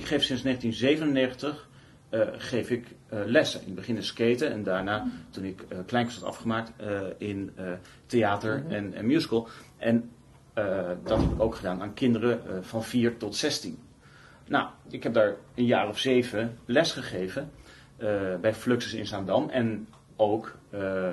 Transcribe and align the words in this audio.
ik 0.00 0.06
geef 0.06 0.22
sinds 0.22 0.42
1997 0.42 1.68
eh, 2.08 2.20
geef 2.32 2.70
ik 2.70 2.86
eh, 3.08 3.18
lessen. 3.24 3.60
In 3.60 3.66
het 3.66 3.74
begin 3.74 3.96
in 3.96 4.02
skaten 4.02 4.52
en 4.52 4.62
daarna, 4.62 5.06
toen 5.30 5.44
ik 5.44 5.64
uh, 5.72 5.78
kleinkunst 5.86 6.20
had 6.20 6.28
afgemaakt, 6.28 6.72
eh, 6.76 7.00
in 7.18 7.52
eh, 7.56 7.64
theater 8.06 8.64
en, 8.68 8.94
en 8.94 9.06
musical. 9.06 9.48
En 9.76 10.10
eh, 10.54 10.88
dat 11.04 11.20
heb 11.20 11.30
ik 11.30 11.42
ook 11.42 11.54
gedaan 11.54 11.82
aan 11.82 11.94
kinderen 11.94 12.46
eh, 12.46 12.56
van 12.60 12.84
4 12.84 13.16
tot 13.16 13.36
16. 13.36 13.78
Nou, 14.46 14.68
ik 14.90 15.02
heb 15.02 15.14
daar 15.14 15.36
een 15.54 15.64
jaar 15.64 15.88
of 15.88 15.98
zeven 15.98 16.58
les 16.64 16.92
gegeven 16.92 17.50
eh, 17.96 18.08
bij 18.40 18.54
Fluxus 18.54 18.94
in 18.94 19.06
Zaandam. 19.06 19.48
En 19.48 19.88
ook 20.16 20.56
eh, 20.70 21.08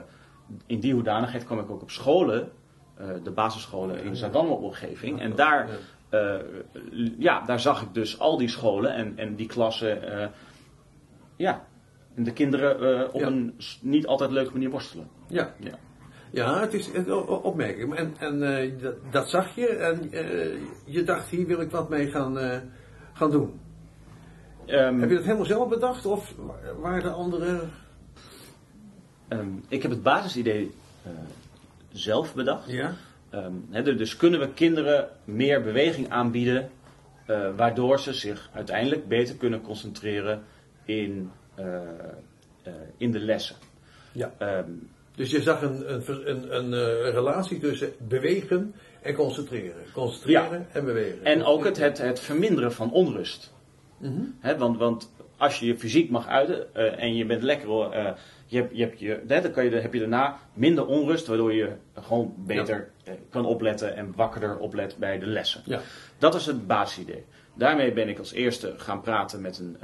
in 0.65 0.79
die 0.79 0.93
hoedanigheid 0.93 1.45
kwam 1.45 1.59
ik 1.59 1.69
ook 1.71 1.81
op 1.81 1.91
scholen, 1.91 2.51
eh, 2.95 3.07
de 3.23 3.31
basisscholen 3.31 4.03
in 4.03 4.15
Zaandam 4.15 4.47
op 4.47 4.61
omgeving. 4.61 5.21
En 5.21 5.35
daar, 5.35 5.69
eh, 6.09 6.35
ja, 7.17 7.41
daar 7.45 7.59
zag 7.59 7.81
ik 7.81 7.93
dus 7.93 8.19
al 8.19 8.37
die 8.37 8.47
scholen 8.47 8.93
en, 8.93 9.17
en 9.17 9.35
die 9.35 9.47
klassen, 9.47 10.19
eh, 10.21 10.27
ja, 11.35 11.65
en 12.15 12.23
de 12.23 12.33
kinderen 12.33 12.99
eh, 12.99 13.13
op 13.13 13.19
Ja. 13.21 13.27
een 13.27 13.53
niet 13.81 14.07
altijd 14.07 14.31
leuke 14.31 14.51
manier 14.51 14.69
worstelen. 14.69 15.07
Ja. 15.27 15.53
Ja. 15.59 15.77
Ja, 16.31 16.59
het 16.59 16.73
is 16.73 16.89
een 16.93 17.11
o- 17.11 17.25
o- 17.27 17.35
opmerking. 17.35 17.95
En, 17.95 18.13
en 18.19 18.43
eh, 18.57 18.81
dat, 18.81 18.95
dat 19.11 19.29
zag 19.29 19.55
je 19.55 19.67
en 19.67 20.11
eh, 20.11 20.57
je 20.85 21.03
dacht, 21.03 21.29
hier 21.29 21.47
wil 21.47 21.61
ik 21.61 21.71
wat 21.71 21.89
mee 21.89 22.11
gaan, 22.11 22.37
eh, 22.39 22.57
gaan 23.13 23.31
doen. 23.31 23.59
Ehm, 24.65 24.99
Heb 24.99 25.09
je 25.09 25.15
dat 25.15 25.23
helemaal 25.25 25.45
zelf 25.45 25.69
bedacht 25.69 26.05
of 26.05 26.33
waren 26.81 27.03
er 27.03 27.09
andere... 27.11 27.59
ehm, 29.27 29.49
ik 29.67 29.81
heb 29.81 29.91
het 29.91 30.03
basisidee 30.03 30.71
eh, 31.03 31.11
zelf 31.91 32.33
bedacht. 32.33 32.69
Ja? 32.71 32.93
Ehm, 33.29 33.83
dus- 33.83 33.97
dus 33.97 34.17
kunnen 34.17 34.39
we 34.39 34.53
kinderen 34.53 35.07
meer 35.23 35.61
beweging 35.61 36.09
aanbieden, 36.09 36.69
eh, 37.25 37.49
waardoor 37.55 37.99
ze 37.99 38.13
zich 38.13 38.49
uiteindelijk 38.53 39.07
beter 39.07 39.35
kunnen 39.35 39.61
concentreren 39.61 40.43
in, 40.85 41.31
eh, 41.55 41.75
eh, 42.63 42.73
in 42.97 43.11
de 43.11 43.19
lessen. 43.19 43.55
Ja. 44.11 44.33
Ehm, 44.37 44.71
Dus 45.15 45.31
je 45.31 45.41
zag 45.41 45.61
een, 45.61 45.93
een, 45.93 46.29
een, 46.29 46.71
een, 46.71 47.11
relatie 47.11 47.59
tussen 47.59 47.91
bewegen 48.07 48.73
en 49.01 49.13
concentreren. 49.13 49.83
Concentreren 49.93 50.67
en 50.71 50.85
bewegen. 50.85 51.23
en 51.25 51.43
ook 51.43 51.65
het, 51.65 51.77
het, 51.77 51.97
het 51.97 52.19
verminderen 52.19 52.71
van 52.73 52.91
onrust. 52.91 53.53
Mhm. 53.97 54.21
Hè, 54.39 54.57
want, 54.57 54.77
want 54.77 55.11
als 55.37 55.59
je 55.59 55.65
je 55.65 55.77
fysiek 55.77 56.09
mag 56.09 56.27
uiten 56.27 56.75
eh, 56.75 57.03
en 57.03 57.15
je 57.15 57.25
bent 57.25 57.43
lekker, 57.43 57.91
eh, 57.91 58.11
je 58.45 58.57
hebt, 58.57 58.77
je 58.77 58.83
hebt 58.83 58.99
je, 58.99 59.23
hè, 59.27 59.41
dan 59.41 59.51
kan 59.51 59.65
je, 59.65 59.75
heb 59.75 59.93
je 59.93 59.99
daarna 59.99 60.37
minder 60.53 60.85
onrust, 60.85 61.27
waardoor 61.27 61.53
je 61.53 61.71
gewoon 61.93 62.33
beter 62.37 62.89
eh, 63.03 63.13
kan 63.29 63.45
opletten 63.45 63.95
en 63.95 64.13
wakkerder 64.15 64.57
oplet 64.57 64.95
bij 64.97 65.19
de 65.19 65.27
lessen. 65.27 65.61
Ja. 65.65 65.81
Dat 66.17 66.35
is 66.35 66.45
het 66.45 66.67
basisidee. 66.67 67.23
Daarmee 67.53 67.93
ben 67.93 68.09
ik 68.09 68.19
als 68.19 68.33
eerste 68.33 68.73
gaan 68.77 69.01
praten 69.01 69.41
met 69.41 69.59
een, 69.59 69.77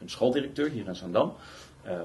een 0.00 0.10
schooldirecteur 0.10 0.70
hier 0.70 0.86
in 0.86 0.96
Zandam. 0.96 1.34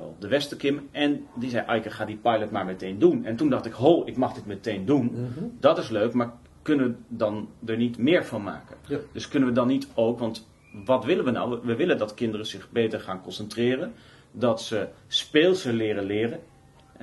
op 0.01 0.21
de 0.21 0.27
Westerkim. 0.27 0.89
En 0.91 1.25
die 1.35 1.49
zei, 1.49 1.65
Eike, 1.65 1.89
ga 1.89 2.05
die 2.05 2.17
pilot 2.17 2.51
maar 2.51 2.65
meteen 2.65 2.99
doen. 2.99 3.25
En 3.25 3.35
toen 3.35 3.49
dacht 3.49 3.65
ik, 3.65 3.73
ho, 3.73 4.03
ik 4.05 4.17
mag 4.17 4.33
dit 4.33 4.45
meteen 4.45 4.85
doen. 4.85 5.11
Mhm. 5.13 5.45
Dat 5.59 5.77
is 5.77 5.89
leuk, 5.89 6.13
maar 6.13 6.31
kunnen 6.61 6.87
we 6.87 6.95
dan 7.07 7.49
er 7.65 7.77
niet 7.77 7.97
meer 7.97 8.25
van 8.25 8.43
maken? 8.43 8.77
Ja. 8.87 8.97
Dus 9.11 9.27
kunnen 9.27 9.49
we 9.49 9.55
dan 9.55 9.67
niet 9.67 9.87
ook, 9.93 10.19
want 10.19 10.47
wat 10.71 11.05
willen 11.05 11.25
we 11.25 11.31
nou? 11.31 11.59
We- 11.63 11.75
willen 11.75 11.97
dat 11.97 12.13
kinderen 12.13 12.45
zich 12.45 12.69
beter 12.71 12.99
gaan 12.99 13.21
concentreren. 13.21 13.93
Dat 14.31 14.61
ze 14.61 14.87
speelser 15.07 15.73
leren 15.73 16.03
leren. 16.03 16.39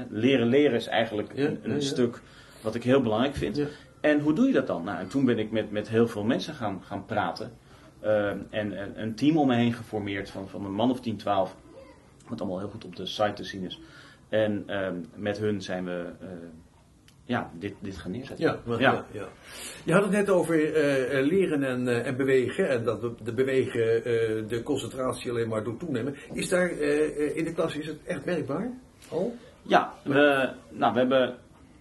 Leren 0.08 0.46
leren 0.46 0.76
is 0.76 0.86
eigenlijk 0.86 1.30
Ja, 1.34 1.46
een, 1.46 1.58
een 1.62 1.70
ja, 1.70 1.74
ja. 1.74 1.80
stuk 1.80 2.20
wat 2.62 2.74
ik 2.74 2.82
heel 2.82 3.02
belangrijk 3.02 3.34
vind. 3.36 3.60
En 4.00 4.20
hoe 4.20 4.32
doe 4.32 4.46
je 4.46 4.52
dat 4.52 4.66
dan? 4.66 4.84
Nou, 4.84 4.98
en 4.98 5.08
toen 5.08 5.24
ben 5.24 5.38
ik 5.38 5.50
met, 5.50 5.70
met 5.70 5.88
heel 5.88 6.08
veel 6.08 6.24
mensen 6.24 6.54
gaan, 6.54 6.82
gaan 6.84 7.04
praten. 7.04 7.52
Eh, 8.00 8.28
en, 8.30 8.48
en 8.50 8.92
een 9.02 9.14
team 9.14 9.36
om 9.38 9.46
me 9.46 9.54
heen 9.54 9.72
geformeerd 9.72 10.30
van, 10.30 10.48
van 10.48 10.64
een 10.64 10.72
man 10.74 10.90
of 10.90 11.00
10, 11.00 11.16
12. 11.16 11.56
Wat 12.28 12.40
allemaal 12.40 12.58
heel 12.58 12.68
goed 12.68 12.84
op 12.84 12.96
de 12.96 13.06
site 13.06 13.32
te 13.32 13.44
zien 13.44 13.64
is. 13.64 13.80
En 14.28 14.62
ehm, 14.66 14.94
met 15.14 15.38
hun 15.38 15.62
zijn 15.62 15.84
we 15.84 16.04
eh, 16.20 16.28
ja, 17.28 17.50
dit, 17.58 17.74
dit 17.80 17.96
gaan 17.96 18.10
neerzetten. 18.10 18.46
Ja, 18.46 18.58
maar- 18.64 18.80
ja. 18.80 19.04
Ja, 19.12 19.28
Je 19.84 19.92
had 19.92 20.02
het 20.02 20.10
net 20.12 20.30
over 20.30 20.74
eh, 20.74 21.18
eh, 21.18 21.26
leren 21.26 21.62
en, 21.62 21.88
eh, 21.88 22.06
en 22.06 22.16
bewegen. 22.16 22.68
En 22.68 22.84
dat 22.84 23.00
de, 23.00 23.12
de 23.22 23.32
bewegen 23.32 24.02
de 24.48 24.60
concentratie 24.64 25.30
alleen 25.30 25.48
maar 25.48 25.64
doet 25.64 25.78
toenemen. 25.78 26.14
Is 26.32 26.48
daar 26.48 26.70
in 26.70 27.44
de 27.44 27.52
klas 27.54 27.76
is 27.76 27.86
het 27.86 27.98
echt 28.04 28.24
merkbaar? 28.24 28.70
Al? 29.08 29.36
Ja, 29.62 29.94
we, 30.04 30.50
nou, 30.70 30.92
we 30.92 30.98
hebben 30.98 31.36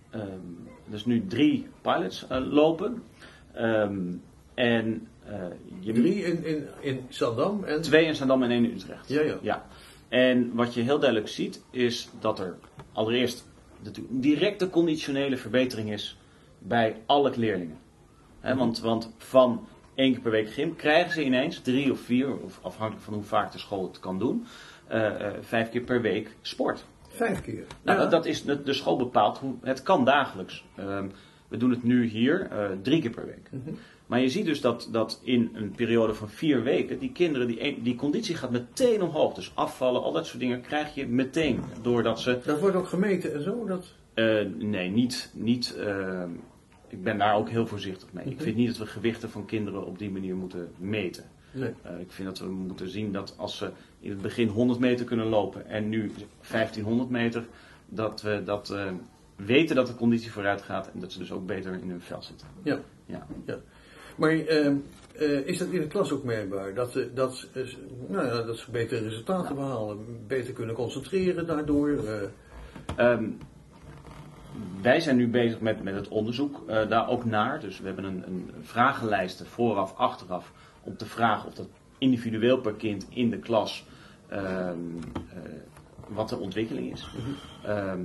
ehm, 0.10 0.24
dus 0.86 1.06
nu 1.06 1.28
drie 1.28 1.68
pilots 1.82 2.26
lopen. 2.30 3.04
Ehm, 3.54 4.02
en 4.54 5.08
je 5.80 5.94
Drie 5.94 6.24
in, 6.24 6.46
in, 6.46 6.68
in 6.82 7.06
Zandam 7.10 7.64
en... 7.64 7.82
Twee 7.82 8.06
in 8.06 8.16
Zandam 8.16 8.44
en 8.44 8.52
één 8.52 8.66
in 8.66 8.72
Utrecht. 8.72 9.10
Ja, 9.10 9.22
ja. 9.22 9.38
ja. 9.42 9.66
En 10.10 10.52
wat 10.54 10.74
je 10.74 10.82
heel 10.82 11.00
duidelijk 11.00 11.30
ziet, 11.30 11.64
is 11.72 12.10
dat 12.20 12.40
er 12.40 12.56
allereerst 12.94 13.48
natuurlijk 13.84 14.14
een 14.14 14.22
directe 14.22 14.70
conditionele 14.70 15.38
verbetering 15.38 15.92
is 15.92 16.18
bij 16.60 16.96
alle 17.06 17.32
leerlingen. 17.36 17.78
Want, 18.42 18.80
want 18.80 19.14
van 19.18 19.68
één 19.96 20.12
keer 20.12 20.22
per 20.22 20.32
week 20.32 20.50
gym 20.52 20.76
krijgen 20.76 21.12
ze 21.12 21.24
ineens 21.24 21.60
drie 21.60 21.92
of 21.92 22.00
vier, 22.00 22.38
of 22.38 22.60
afhankelijk 22.62 23.06
van 23.06 23.14
hoe 23.14 23.24
vaak 23.24 23.52
de 23.52 23.58
school 23.58 23.88
het 23.88 24.00
kan 24.00 24.20
doen, 24.20 24.46
eh, 24.88 25.26
eh, 25.26 25.34
vijf 25.42 25.70
keer 25.70 25.82
per 25.82 26.02
week 26.02 26.36
sport. 26.42 26.86
Vijf 27.08 27.42
keer. 27.42 27.64
Nou, 27.82 28.00
Ja. 28.00 28.06
dat 28.06 28.26
is 28.26 28.44
de, 28.44 28.74
school 28.74 28.98
bepaalt 28.98 29.38
hoe 29.38 29.56
het 29.62 29.84
kan 29.84 30.06
dagelijks. 30.06 30.66
Ehm, 30.76 31.08
we 31.48 31.58
doen 31.58 31.70
het 31.70 31.84
nu 31.84 32.06
hier 32.06 32.48
eh, 32.52 32.70
drie 32.82 33.02
keer 33.02 33.10
per 33.12 33.26
week. 33.26 33.50
Mhm. 33.52 33.74
Maar 34.08 34.20
je 34.22 34.30
ziet 34.30 34.46
dus 34.46 34.62
dat, 34.62 34.90
dat 34.92 35.20
in 35.24 35.50
een 35.54 35.72
periode 35.72 36.14
van 36.14 36.30
vier 36.30 36.64
weken, 36.64 37.00
die 37.00 37.12
kinderen, 37.12 37.48
die, 37.48 37.82
die 37.82 37.96
conditie 37.96 38.36
gaat 38.36 38.52
meteen 38.52 39.02
omhoog. 39.02 39.34
Dus 39.34 39.52
afvallen, 39.56 40.04
al 40.04 40.12
dat 40.12 40.28
soort 40.28 40.40
dingen 40.40 40.62
krijg 40.62 40.96
je 40.96 41.08
meteen. 41.08 41.60
Doordat 41.82 42.20
ze, 42.20 42.40
Dat 42.46 42.60
wordt 42.60 42.76
ook 42.76 42.88
gemeten 42.88 43.34
en 43.34 43.44
zo? 43.44 43.66
Dat... 43.66 43.94
eh, 44.14 44.46
nee, 44.58 44.90
niet, 44.90 45.32
niet 45.34 45.76
ehm, 45.78 46.30
ik 46.88 47.04
ben 47.04 47.18
daar 47.18 47.36
ook 47.36 47.50
heel 47.50 47.68
voorzichtig 47.68 48.08
mee. 48.14 48.26
Ik 48.26 48.34
Mhm. 48.34 48.44
vind 48.44 48.56
niet 48.56 48.68
dat 48.68 48.78
we 48.78 48.86
gewichten 48.86 49.30
van 49.30 49.46
kinderen 49.46 49.86
op 49.86 50.00
die 50.00 50.10
manier 50.10 50.36
moeten 50.36 50.72
meten. 50.78 51.24
Nee. 51.52 51.74
Eh, 51.82 52.00
ik 52.00 52.12
vind 52.12 52.28
dat 52.28 52.40
we 52.40 52.46
moeten 52.50 52.90
zien 52.90 53.12
dat 53.12 53.34
als 53.38 53.58
ze 53.58 53.70
in 54.00 54.10
het 54.10 54.22
begin 54.22 54.48
100 54.48 54.80
meter 54.80 55.06
kunnen 55.06 55.26
lopen 55.28 55.68
en 55.68 55.90
nu 55.90 56.12
1500 56.42 57.10
meter, 57.10 57.46
dat 57.90 58.22
we 58.22 58.42
dat, 58.46 58.70
eh, 58.70 58.92
weten 59.36 59.76
dat 59.76 59.88
de 59.88 59.96
conditie 59.96 60.32
vooruit 60.32 60.62
gaat 60.62 60.92
en 60.94 61.00
dat 61.00 61.12
ze 61.12 61.20
dus 61.20 61.32
ook 61.32 61.46
beter 61.46 61.74
in 61.82 61.90
hun 61.90 62.02
vel 62.02 62.22
zitten. 62.24 62.48
Ja. 62.64 62.80
Ja. 63.06 63.28
Maar 64.18 64.32
ehm, 64.32 64.76
eh, 65.16 65.46
is 65.48 65.58
dat 65.58 65.68
in 65.68 65.82
de 65.82 65.88
klas 65.88 66.12
ook 66.12 66.24
merkbaar? 66.24 66.74
Dat, 66.74 66.92
ze- 66.92 67.12
dat, 67.14 67.36
ze- 67.36 67.48
nou 68.08 68.26
ja, 68.26 68.42
dat 68.42 68.58
ze 68.58 68.72
betere 68.72 69.04
resultaten 69.08 69.56
behalen, 69.56 69.98
beter 70.28 70.54
kunnen 70.54 70.76
concentreren 70.76 71.48
daardoor? 71.48 71.90
eh, 71.90 72.22
Ehm, 72.96 73.30
wij 74.82 75.00
zijn 75.00 75.16
nu 75.18 75.28
bezig 75.28 75.60
met, 75.60 75.84
met 75.84 75.96
het 75.96 76.08
onderzoek 76.08 76.64
eh, 76.68 76.90
daar 76.90 77.10
ook 77.10 77.26
naar. 77.26 77.60
Dus 77.60 77.80
we 77.80 77.86
hebben 77.86 78.04
een, 78.06 78.24
een 78.28 78.50
vragenlijst 78.62 79.44
vooraf, 79.48 79.96
achteraf, 79.96 80.52
om 80.84 80.98
te 80.98 81.06
vragen 81.06 81.48
of 81.48 81.54
dat 81.54 81.68
individueel 81.98 82.58
per 82.58 82.74
kind 82.74 83.06
in 83.10 83.30
de 83.30 83.40
klas 83.40 83.86
ehm, 84.28 84.44
eh, 85.14 85.40
wat 86.08 86.30
de 86.30 86.38
ontwikkeling 86.38 86.92
is. 86.94 87.08
Ehm, 87.64 88.02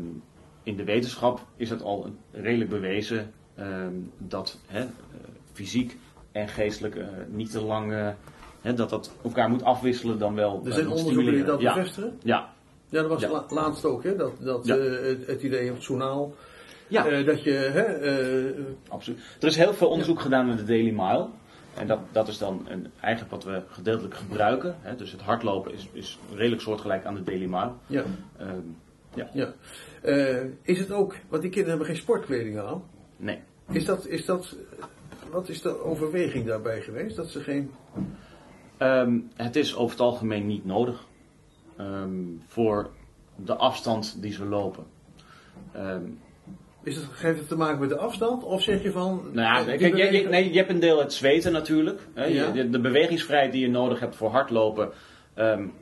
in 0.62 0.76
de 0.76 0.84
wetenschap 0.84 1.46
is 1.56 1.70
het 1.70 1.82
al 1.82 2.10
redelijk 2.30 2.70
bewezen 2.70 3.32
dat 4.18 4.58
hè, 4.66 4.86
fysiek 5.52 5.96
en 6.32 6.48
geestelijk 6.48 6.94
eh, 6.96 7.06
niet 7.28 7.50
te 7.50 7.60
lang 7.60 7.92
eh, 7.92 8.08
hè, 8.60 8.74
dat 8.74 8.90
dat 8.90 9.12
elkaar 9.24 9.48
moet 9.48 9.62
afwisselen 9.64 10.18
dan 10.18 10.34
wel. 10.34 10.60
er 10.64 10.68
eh, 10.70 10.74
zijn 10.74 10.88
onderzoeken 10.88 11.32
die 11.34 11.44
dat 11.44 11.58
bevestigen? 11.58 12.18
Ja, 12.22 12.50
Ja, 12.88 13.00
dat 13.00 13.10
was 13.10 13.20
Ja. 13.20 13.30
la- 13.30 13.44
laatst 13.48 13.84
ook, 13.84 14.04
hè? 14.04 14.16
Dat, 14.16 14.32
dat 14.40 14.66
Ja. 14.66 14.76
het, 14.76 15.26
het 15.26 15.42
idee 15.42 15.70
op 15.70 15.76
het 15.76 15.84
journaal. 15.84 16.34
ja. 16.88 17.22
dat 17.22 17.42
je, 17.42 17.50
hè, 17.50 18.52
Absoluut. 18.88 19.20
Er 19.40 19.46
is 19.48 19.56
heel 19.56 19.74
veel 19.74 19.88
onderzoek 19.88 20.20
gedaan 20.20 20.46
naar 20.46 20.56
de 20.56 20.64
Daily 20.64 20.90
Mile. 20.90 21.26
En 21.76 21.86
dat, 21.86 21.98
dat 22.12 22.28
is 22.28 22.38
dan 22.38 22.66
een, 22.68 22.86
eigenlijk 23.00 23.32
wat 23.32 23.44
we 23.44 23.62
gedeeltelijk 23.68 24.14
gebruiken. 24.14 24.76
Hè. 24.80 24.96
Dus 24.96 25.12
het 25.12 25.20
hardlopen 25.20 25.72
is, 25.72 25.88
is 25.92 26.18
redelijk 26.34 26.62
soortgelijk 26.62 27.04
aan 27.04 27.14
de 27.14 27.22
Daily 27.22 27.46
Mile. 27.46 27.72
ja, 27.86 28.02
Ehm, 28.38 28.48
ja, 29.14 29.28
ja. 29.32 29.52
Is 30.62 30.78
het 30.78 30.90
ook, 30.92 31.14
want 31.28 31.42
die 31.42 31.50
kinderen 31.50 31.68
hebben 31.68 31.86
geen 31.86 32.02
sportkleding 32.02 32.58
aan. 32.58 32.82
nee. 33.16 33.38
Is 33.70 33.84
dat, 33.84 34.06
is 34.06 34.24
dat, 34.24 34.56
wat 35.32 35.48
is 35.48 35.62
de 35.62 35.80
overweging 35.84 36.46
daarbij 36.46 36.80
geweest? 36.80 37.16
Dat 37.16 37.28
ze 37.30 37.40
geen, 37.40 37.70
Ehm, 38.76 39.18
het 39.34 39.56
is 39.56 39.76
over 39.76 39.90
het 39.90 40.00
algemeen 40.00 40.46
niet 40.46 40.64
nodig 40.64 41.04
ehm, 41.76 42.10
voor 42.46 42.90
de 43.36 43.54
afstand 43.56 44.16
die 44.22 44.32
ze 44.32 44.44
lopen. 44.44 44.84
Ehm, 45.72 46.02
is 46.82 46.96
het, 46.96 47.04
heeft 47.14 47.38
het 47.38 47.48
te 47.48 47.56
maken 47.56 47.78
met 47.78 47.88
de 47.88 47.96
afstand? 47.96 48.44
Of 48.44 48.62
zeg 48.62 48.82
je 48.82 48.90
van... 48.92 49.22
Nou 49.32 49.58
ja, 49.58 49.64
die 49.64 49.76
kijk, 49.90 49.96
je, 50.12 50.28
nee, 50.28 50.50
je 50.52 50.58
hebt 50.58 50.70
een 50.70 50.80
deel 50.80 50.98
het 50.98 51.12
zweten 51.12 51.52
natuurlijk. 51.52 52.00
Hè. 52.14 52.24
Je- 52.24 52.34
Ja. 52.34 52.50
de, 52.50 52.70
de 52.70 52.80
bewegingsvrijheid 52.80 53.52
die 53.52 53.60
je 53.60 53.68
nodig 53.70 54.00
hebt 54.00 54.16
voor 54.16 54.30
hardlopen, 54.30 54.90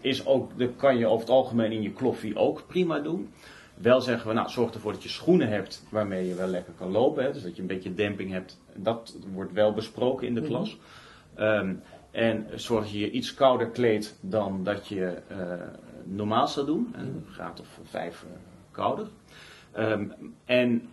is 0.00 0.26
ook, 0.26 0.58
dat 0.58 0.70
kan 0.76 0.98
je 0.98 1.06
over 1.06 1.20
het 1.20 1.30
algemeen 1.30 1.72
in 1.72 1.82
je 1.82 1.92
kloffie 1.92 2.36
ook 2.36 2.62
prima 2.66 2.98
doen. 3.00 3.30
Wel 3.80 4.00
zeggen 4.00 4.28
we, 4.28 4.34
nou, 4.34 4.48
zorg 4.48 4.74
ervoor 4.74 4.92
dat 4.92 5.02
je 5.02 5.08
schoenen 5.08 5.48
hebt 5.48 5.82
waarmee 5.88 6.26
je 6.28 6.34
wel 6.34 6.46
lekker 6.48 6.72
kan 6.72 6.90
lopen. 6.90 7.24
Hè. 7.24 7.32
Dus 7.32 7.42
dat 7.42 7.56
je 7.56 7.62
een 7.62 7.68
beetje 7.68 7.94
demping 7.94 8.30
hebt. 8.30 8.58
Dat 8.74 9.16
wordt 9.32 9.52
wel 9.52 9.72
besproken 9.72 10.26
in 10.26 10.34
de 10.34 10.40
Mhm. 10.40 10.48
klas. 10.48 10.78
Ehm, 11.34 11.74
En 12.12 12.46
zorg 12.54 12.82
dat 12.82 12.92
je 12.92 12.98
je 12.98 13.10
iets 13.10 13.34
kouder 13.34 13.66
kleedt 13.68 14.18
dan 14.20 14.64
dat 14.64 14.86
je 14.88 15.16
eh, 15.28 15.38
normaal 16.04 16.48
zou 16.48 16.66
doen. 16.66 16.94
Een 16.96 17.24
graad 17.32 17.60
of 17.60 17.78
vijf 17.84 18.22
eh, 18.22 18.28
kouder. 18.70 19.06
Ehm, 19.72 20.04
en 20.44 20.88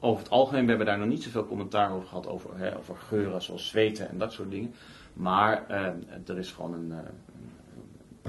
over 0.00 0.22
het 0.22 0.30
algemeen, 0.32 0.62
we 0.62 0.68
hebben 0.68 0.86
daar 0.86 0.98
nog 0.98 1.08
niet 1.08 1.22
zoveel 1.22 1.46
commentaar 1.46 1.92
over 1.92 2.08
gehad, 2.08 2.26
over, 2.28 2.50
hè, 2.58 2.76
over 2.78 2.96
geuren 2.96 3.42
zoals 3.42 3.68
zweten 3.68 4.08
en 4.10 4.18
dat 4.18 4.32
soort 4.32 4.50
dingen. 4.50 4.74
Maar 5.12 5.66
ehm, 5.68 5.96
er 6.26 6.38
is 6.38 6.52
gewoon 6.52 6.74
een, 6.74 6.90
eh, 6.92 6.96
een 6.98 7.29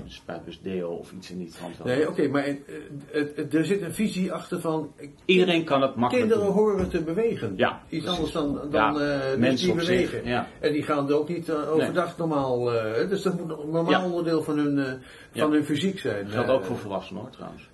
spuitbus 0.06 0.62
deo 0.62 0.90
of 0.90 1.12
iets 1.12 1.32
in 1.32 1.38
die 1.38 1.50
trant. 1.52 1.84
Nee, 1.84 2.10
oké, 2.10 2.28
maar 2.28 2.44
eh, 2.44 2.56
het- 3.12 3.36
het- 3.36 3.54
er 3.54 3.66
zit 3.66 3.82
een 3.82 3.94
visie 3.94 4.34
achter 4.34 4.60
van... 4.62 4.92
eh, 4.98 5.08
Iedereen 5.26 5.64
kan 5.64 5.82
het 5.82 5.96
makkelijk 5.96 6.28
Kinderen 6.30 6.54
doen. 6.54 6.64
horen 6.64 6.90
te 6.90 7.04
bewegen. 7.04 7.54
Ja, 7.56 7.82
Iets 7.90 8.08
anders 8.08 8.32
dan, 8.32 8.54
dan 8.70 8.94
Ja, 8.94 9.20
eh, 9.32 9.38
mensen 9.38 9.74
die 9.76 9.82
zich, 9.86 9.96
bewegen. 10.12 10.26
ja. 10.30 10.48
En 10.60 10.74
die 10.74 10.84
gaan 10.84 11.10
er 11.10 11.16
ook 11.20 11.30
niet 11.30 11.50
eh, 11.50 11.72
overdag 11.74 12.18
normaal... 12.18 12.74
eh, 12.74 13.10
dus 13.10 13.22
dat 13.22 13.40
moet 13.40 13.50
een 13.60 13.70
normaal 13.72 14.04
onderdeel 14.06 14.44
van 14.44 14.58
hun, 14.58 14.80
eh, 14.80 14.94
van 15.42 15.52
hun 15.52 15.64
fysiek 15.66 16.00
zijn. 16.00 16.24
Dat 16.24 16.34
geldt 16.34 16.50
Eh, 16.50 16.56
ook 16.56 16.64
voor 16.66 16.78
volwassenen 16.78 17.22
hoor, 17.22 17.32
trouwens. 17.32 17.70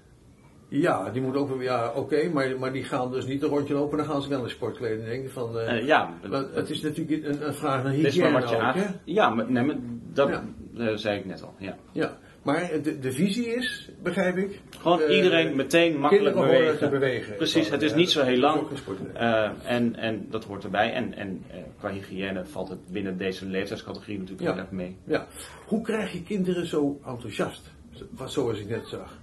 Ja, 0.70 1.10
die 1.10 1.22
moet 1.22 1.36
ook. 1.36 1.62
Ja, 1.62 1.92
oké, 1.96 2.30
maar, 2.34 2.60
maar 2.60 2.72
die 2.74 2.84
gaan 2.84 3.12
dus 3.12 3.26
niet 3.26 3.44
een 3.44 3.50
rondje 3.50 3.74
lopen. 3.74 3.98
Dan 3.98 4.08
gaan 4.08 4.22
ze 4.22 4.30
wel 4.30 4.44
in 4.44 4.50
sportkleding 4.50 5.06
denken. 5.06 5.32
Van, 5.32 5.60
eh, 5.60 5.78
Eh, 5.78 5.86
ja, 5.86 6.14
maar 6.30 6.44
het 6.54 6.70
is 6.70 6.82
natuurlijk 6.82 7.26
een, 7.26 7.48
een 7.48 7.54
vraag 7.54 7.84
naar 7.84 7.94
het 7.94 8.04
is 8.06 8.18
maar 8.18 8.28
hygiëne 8.32 8.62
wat 8.64 8.76
je 8.76 8.82
ook? 8.82 8.88
Ja, 9.04 9.30
maar, 9.30 9.52
nee, 9.52 9.64
maar 9.64 9.76
dat 10.14 10.28
Ja. 10.30 10.44
Eh, 10.80 10.96
zei 10.96 11.20
ik 11.20 11.26
net 11.26 11.44
al. 11.44 11.54
Ja. 11.58 11.78
Ja, 11.92 12.18
maar 12.44 12.82
de, 12.84 13.00
de 13.00 13.12
visie 13.12 13.46
is, 13.56 13.90
begrijp 14.04 14.38
ik... 14.38 14.62
Gewoon 14.80 15.02
eh, 15.02 15.16
iedereen 15.16 15.56
meteen 15.56 16.00
makkelijk 16.00 16.36
bewegen. 16.36 16.90
bewegen. 16.90 17.36
Precies, 17.36 17.70
het 17.70 17.82
is 17.82 17.90
Ja, 17.92 17.96
niet 17.98 18.10
zo 18.12 18.24
heel 18.24 18.40
dat 18.42 18.72
is 18.72 18.82
lang. 18.88 19.14
Eh, 19.14 19.50
en, 19.64 19.96
en 19.96 20.26
dat 20.30 20.44
hoort 20.44 20.64
erbij. 20.64 20.94
En, 20.94 21.14
en 21.14 21.44
eh, 21.52 21.58
qua 21.80 21.92
hygiëne 21.92 22.46
valt 22.46 22.70
het 22.70 22.88
binnen 22.88 23.18
deze 23.18 23.46
leeftijdscategorie 23.46 24.18
natuurlijk 24.20 24.48
Ja. 24.48 24.54
heel 24.54 24.62
erg 24.62 24.72
mee. 24.72 24.96
Ja. 25.04 25.28
Hoe 25.66 25.82
krijg 25.82 26.12
je 26.12 26.24
kinderen 26.24 26.66
zo 26.68 27.00
enthousiast? 27.06 27.72
Zo- 27.92 28.26
Zoals 28.28 28.60
ik 28.60 28.68
net 28.70 28.88
zag. 28.88 29.18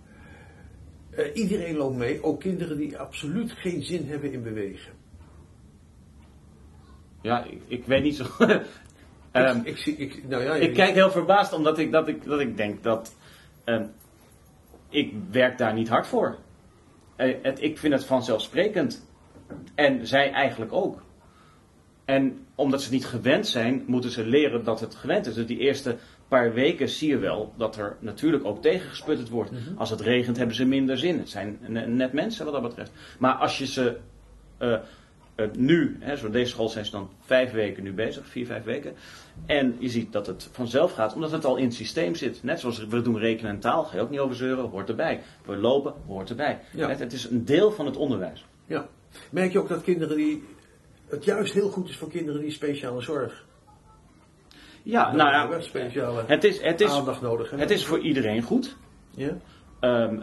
Eh, 1.10 1.24
iedereen 1.34 1.76
loopt 1.76 1.96
mee, 1.96 2.22
ook 2.22 2.40
kinderen 2.40 2.76
die 2.76 2.98
absoluut 2.98 3.52
geen 3.52 3.82
zin 3.82 4.06
hebben 4.08 4.32
in 4.32 4.42
bewegen. 4.42 4.92
Ja, 7.22 7.44
ik, 7.44 7.60
ik 7.66 7.84
weet 7.86 8.02
niet 8.02 8.16
zo. 8.16 8.24
Ehm, 9.34 9.58
ik, 9.58 9.66
ik, 9.66 9.76
zie, 9.76 9.96
ik, 9.96 10.28
nou 10.28 10.42
ja, 10.42 10.54
ik 10.54 10.74
kijk 10.74 10.94
heel 10.94 11.10
verbaasd 11.10 11.52
omdat 11.52 11.78
ik, 11.78 11.92
dat 11.92 12.08
ik, 12.08 12.24
dat 12.24 12.40
ik 12.40 12.56
denk 12.56 12.82
dat. 12.82 13.14
ehm, 13.64 13.84
ik 14.88 15.12
werk 15.30 15.58
daar 15.58 15.74
niet 15.74 15.88
hard 15.88 16.06
voor. 16.06 16.36
Eh, 17.16 17.34
het, 17.42 17.62
ik 17.62 17.78
vind 17.78 17.92
het 17.92 18.04
vanzelfsprekend. 18.04 19.06
En 19.74 20.06
zij 20.06 20.32
eigenlijk 20.32 20.72
ook. 20.72 21.02
En 22.04 22.46
omdat 22.54 22.82
ze 22.82 22.90
niet 22.90 23.06
gewend 23.06 23.46
zijn, 23.46 23.84
moeten 23.86 24.10
ze 24.10 24.26
leren 24.26 24.64
dat 24.64 24.80
het 24.80 24.94
gewend 24.94 25.26
is. 25.26 25.34
Dus 25.34 25.46
die 25.46 25.58
eerste 25.58 25.96
paar 26.28 26.52
weken 26.52 26.88
zie 26.88 27.08
je 27.08 27.18
wel 27.18 27.52
dat 27.56 27.76
er 27.76 27.96
natuurlijk 28.00 28.44
ook 28.44 28.62
tegengesputterd 28.62 29.28
wordt. 29.28 29.50
Als 29.76 29.90
het 29.90 30.00
regent 30.00 30.36
hebben 30.36 30.56
ze 30.56 30.64
minder 30.64 30.98
zin. 30.98 31.18
Het 31.18 31.28
zijn 31.28 31.58
ne- 31.66 31.86
net 31.86 32.12
mensen 32.12 32.44
wat 32.44 32.54
dat 32.54 32.62
betreft. 32.62 32.92
Maar 33.18 33.34
als 33.34 33.58
je 33.58 33.66
ze 33.66 33.96
eh, 34.58 34.78
eh, 35.34 35.46
nu, 35.56 35.96
hè, 36.00 36.16
zo 36.16 36.30
deze 36.30 36.50
school 36.50 36.68
zijn 36.68 36.84
ze 36.84 36.90
dan 36.90 37.10
vijf 37.20 37.52
weken 37.52 37.82
nu 37.82 37.92
bezig, 37.92 38.26
vier, 38.26 38.46
vijf 38.46 38.64
weken. 38.64 38.94
En 39.46 39.76
je 39.78 39.88
ziet 39.88 40.12
dat 40.12 40.26
het 40.26 40.48
vanzelf 40.52 40.92
gaat, 40.92 41.14
omdat 41.14 41.30
het 41.30 41.44
al 41.44 41.56
in 41.56 41.64
het 41.64 41.74
systeem 41.74 42.14
zit. 42.14 42.42
Net 42.42 42.60
zoals 42.60 42.86
we 42.86 43.02
doen 43.02 43.18
rekenen 43.18 43.50
en 43.50 43.60
taal, 43.60 43.84
ga 43.84 43.96
je 43.96 44.02
ook 44.02 44.10
niet 44.10 44.20
over 44.20 44.36
zeuren, 44.36 44.68
hoort 44.68 44.88
erbij. 44.88 45.22
We 45.44 45.56
lopen, 45.56 45.94
hoort 46.06 46.30
erbij. 46.30 46.60
Ja. 46.72 46.88
Het, 46.88 46.98
het 46.98 47.12
is 47.12 47.30
een 47.30 47.44
deel 47.44 47.72
van 47.72 47.86
het 47.86 47.96
onderwijs. 47.96 48.44
Ja. 48.66 48.88
Merk 49.30 49.52
je 49.52 49.58
ook 49.58 49.68
dat 49.68 49.82
kinderen 49.82 50.16
die. 50.16 50.44
Het 51.08 51.24
juist 51.24 51.54
heel 51.54 51.68
goed 51.68 51.88
is 51.88 51.96
voor 51.96 52.10
kinderen 52.10 52.40
die 52.40 52.50
speciale 52.50 53.00
zorg. 53.00 53.44
Ja, 54.82 55.12
nou 55.12 55.52
ja, 55.52 55.60
speciale 55.60 56.24
het 56.26 56.44
is, 56.44 56.60
het 56.60 56.80
is, 56.80 56.90
aandacht 56.90 57.20
nodig 57.20 57.50
hebben. 57.50 57.68
het 57.68 57.76
is 57.76 57.86
voor 57.86 57.98
iedereen 57.98 58.42
goed. 58.42 58.76
Ja? 59.10 59.36
Ehm, 59.80 60.20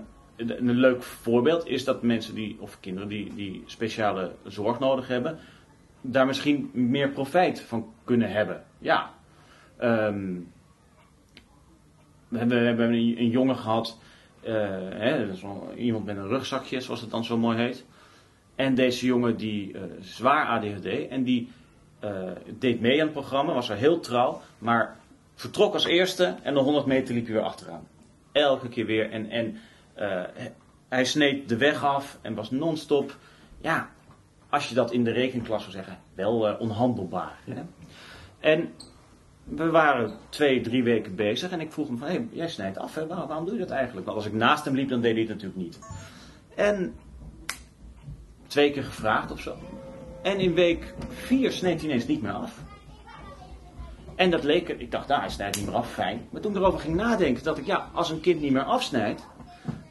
een 0.49 0.71
leuk 0.71 1.03
voorbeeld 1.03 1.67
is 1.67 1.83
dat 1.83 2.03
mensen 2.03 2.35
die, 2.35 2.57
of 2.59 2.79
kinderen 2.79 3.09
die, 3.09 3.33
die 3.35 3.63
speciale 3.65 4.31
zorg 4.47 4.79
nodig 4.79 5.07
hebben, 5.07 5.39
daar 6.01 6.25
misschien 6.25 6.69
meer 6.73 7.09
profijt 7.09 7.61
van 7.61 7.93
kunnen 8.03 8.31
hebben. 8.31 8.63
Ja. 8.77 9.13
Ehm, 9.77 10.33
we 12.27 12.37
hebben, 12.37 12.93
een, 12.93 13.29
jongen 13.29 13.57
gehad, 13.57 13.97
eh, 14.43 14.53
hè, 14.89 15.25
wel 15.41 15.73
iemand 15.75 16.05
met 16.05 16.17
een 16.17 16.27
rugzakje, 16.27 16.81
zoals 16.81 17.01
het 17.01 17.11
dan 17.11 17.23
zo 17.23 17.37
mooi 17.37 17.57
heet. 17.57 17.85
En 18.55 18.75
deze 18.75 19.05
jongen 19.05 19.37
die 19.37 19.73
eh, 19.73 19.81
zwaar 19.99 20.45
ADHD 20.45 21.07
en 21.09 21.23
die 21.23 21.49
eh, 21.99 22.11
deed 22.59 22.81
mee 22.81 22.99
aan 22.99 23.05
het 23.05 23.13
programma, 23.13 23.53
was 23.53 23.69
er 23.69 23.75
heel 23.75 23.99
trouw, 23.99 24.41
maar 24.57 24.97
vertrok 25.35 25.73
als 25.73 25.85
eerste 25.85 26.35
en 26.43 26.53
de 26.53 26.59
100 26.59 26.85
meter 26.85 27.13
liep 27.13 27.25
hij 27.25 27.33
weer 27.33 27.43
achteraan. 27.43 27.87
Elke 28.31 28.69
keer 28.69 28.85
weer. 28.85 29.09
En, 29.09 29.29
en 29.29 29.57
eh, 29.93 30.21
hij 30.89 31.05
sneed 31.05 31.49
de 31.49 31.57
weg 31.57 31.83
af 31.83 32.17
en 32.21 32.33
was 32.33 32.51
non-stop. 32.51 33.17
Ja, 33.61 33.89
als 34.49 34.69
je 34.69 34.75
dat 34.75 34.91
in 34.91 35.03
de 35.03 35.11
rekenklas 35.11 35.61
zou 35.61 35.73
zeggen, 35.73 35.99
wel 36.13 36.47
eh, 36.47 36.59
onhandelbaar. 36.59 37.37
Hè? 37.45 37.61
En 38.39 38.73
we 39.43 39.69
waren 39.69 40.13
twee, 40.29 40.61
drie 40.61 40.83
weken 40.83 41.15
bezig 41.15 41.51
en 41.51 41.59
ik 41.59 41.71
vroeg 41.71 41.87
hem 41.87 41.97
van, 41.97 42.07
hey, 42.07 42.27
jij 42.31 42.49
snijdt 42.49 42.77
af, 42.77 42.95
hè? 42.95 43.07
Waarom, 43.07 43.45
doe 43.45 43.53
je 43.53 43.59
dat 43.59 43.69
eigenlijk? 43.69 44.05
Want 44.05 44.17
als 44.17 44.25
ik 44.25 44.33
naast 44.33 44.65
hem 44.65 44.75
liep, 44.75 44.89
dan 44.89 45.01
deed 45.01 45.11
hij 45.11 45.21
het 45.21 45.29
natuurlijk 45.29 45.59
niet. 45.59 45.79
En 46.55 46.95
twee 48.47 48.71
keer 48.71 48.83
gevraagd 48.83 49.31
of 49.31 49.39
zo. 49.39 49.55
En 50.21 50.39
in 50.39 50.53
week 50.53 50.93
vier 51.09 51.51
sneed 51.51 51.79
hij 51.79 51.89
ineens 51.89 52.07
niet 52.07 52.21
meer 52.21 52.31
af. 52.31 52.59
En 54.15 54.31
dat 54.31 54.43
leek, 54.43 54.69
ik 54.69 54.91
dacht, 54.91 55.07
nou, 55.07 55.21
hij 55.21 55.29
snijdt 55.29 55.57
niet 55.57 55.65
meer 55.65 55.75
af, 55.75 55.91
fijn. 55.91 56.27
Maar 56.29 56.41
toen 56.41 56.55
erover 56.55 56.79
ging 56.79 56.95
nadenken, 56.95 57.43
dacht 57.43 57.57
ik, 57.57 57.65
ja, 57.65 57.89
als 57.93 58.09
een 58.09 58.21
kind 58.21 58.41
niet 58.41 58.51
meer 58.51 58.63
afsnijdt, 58.63 59.27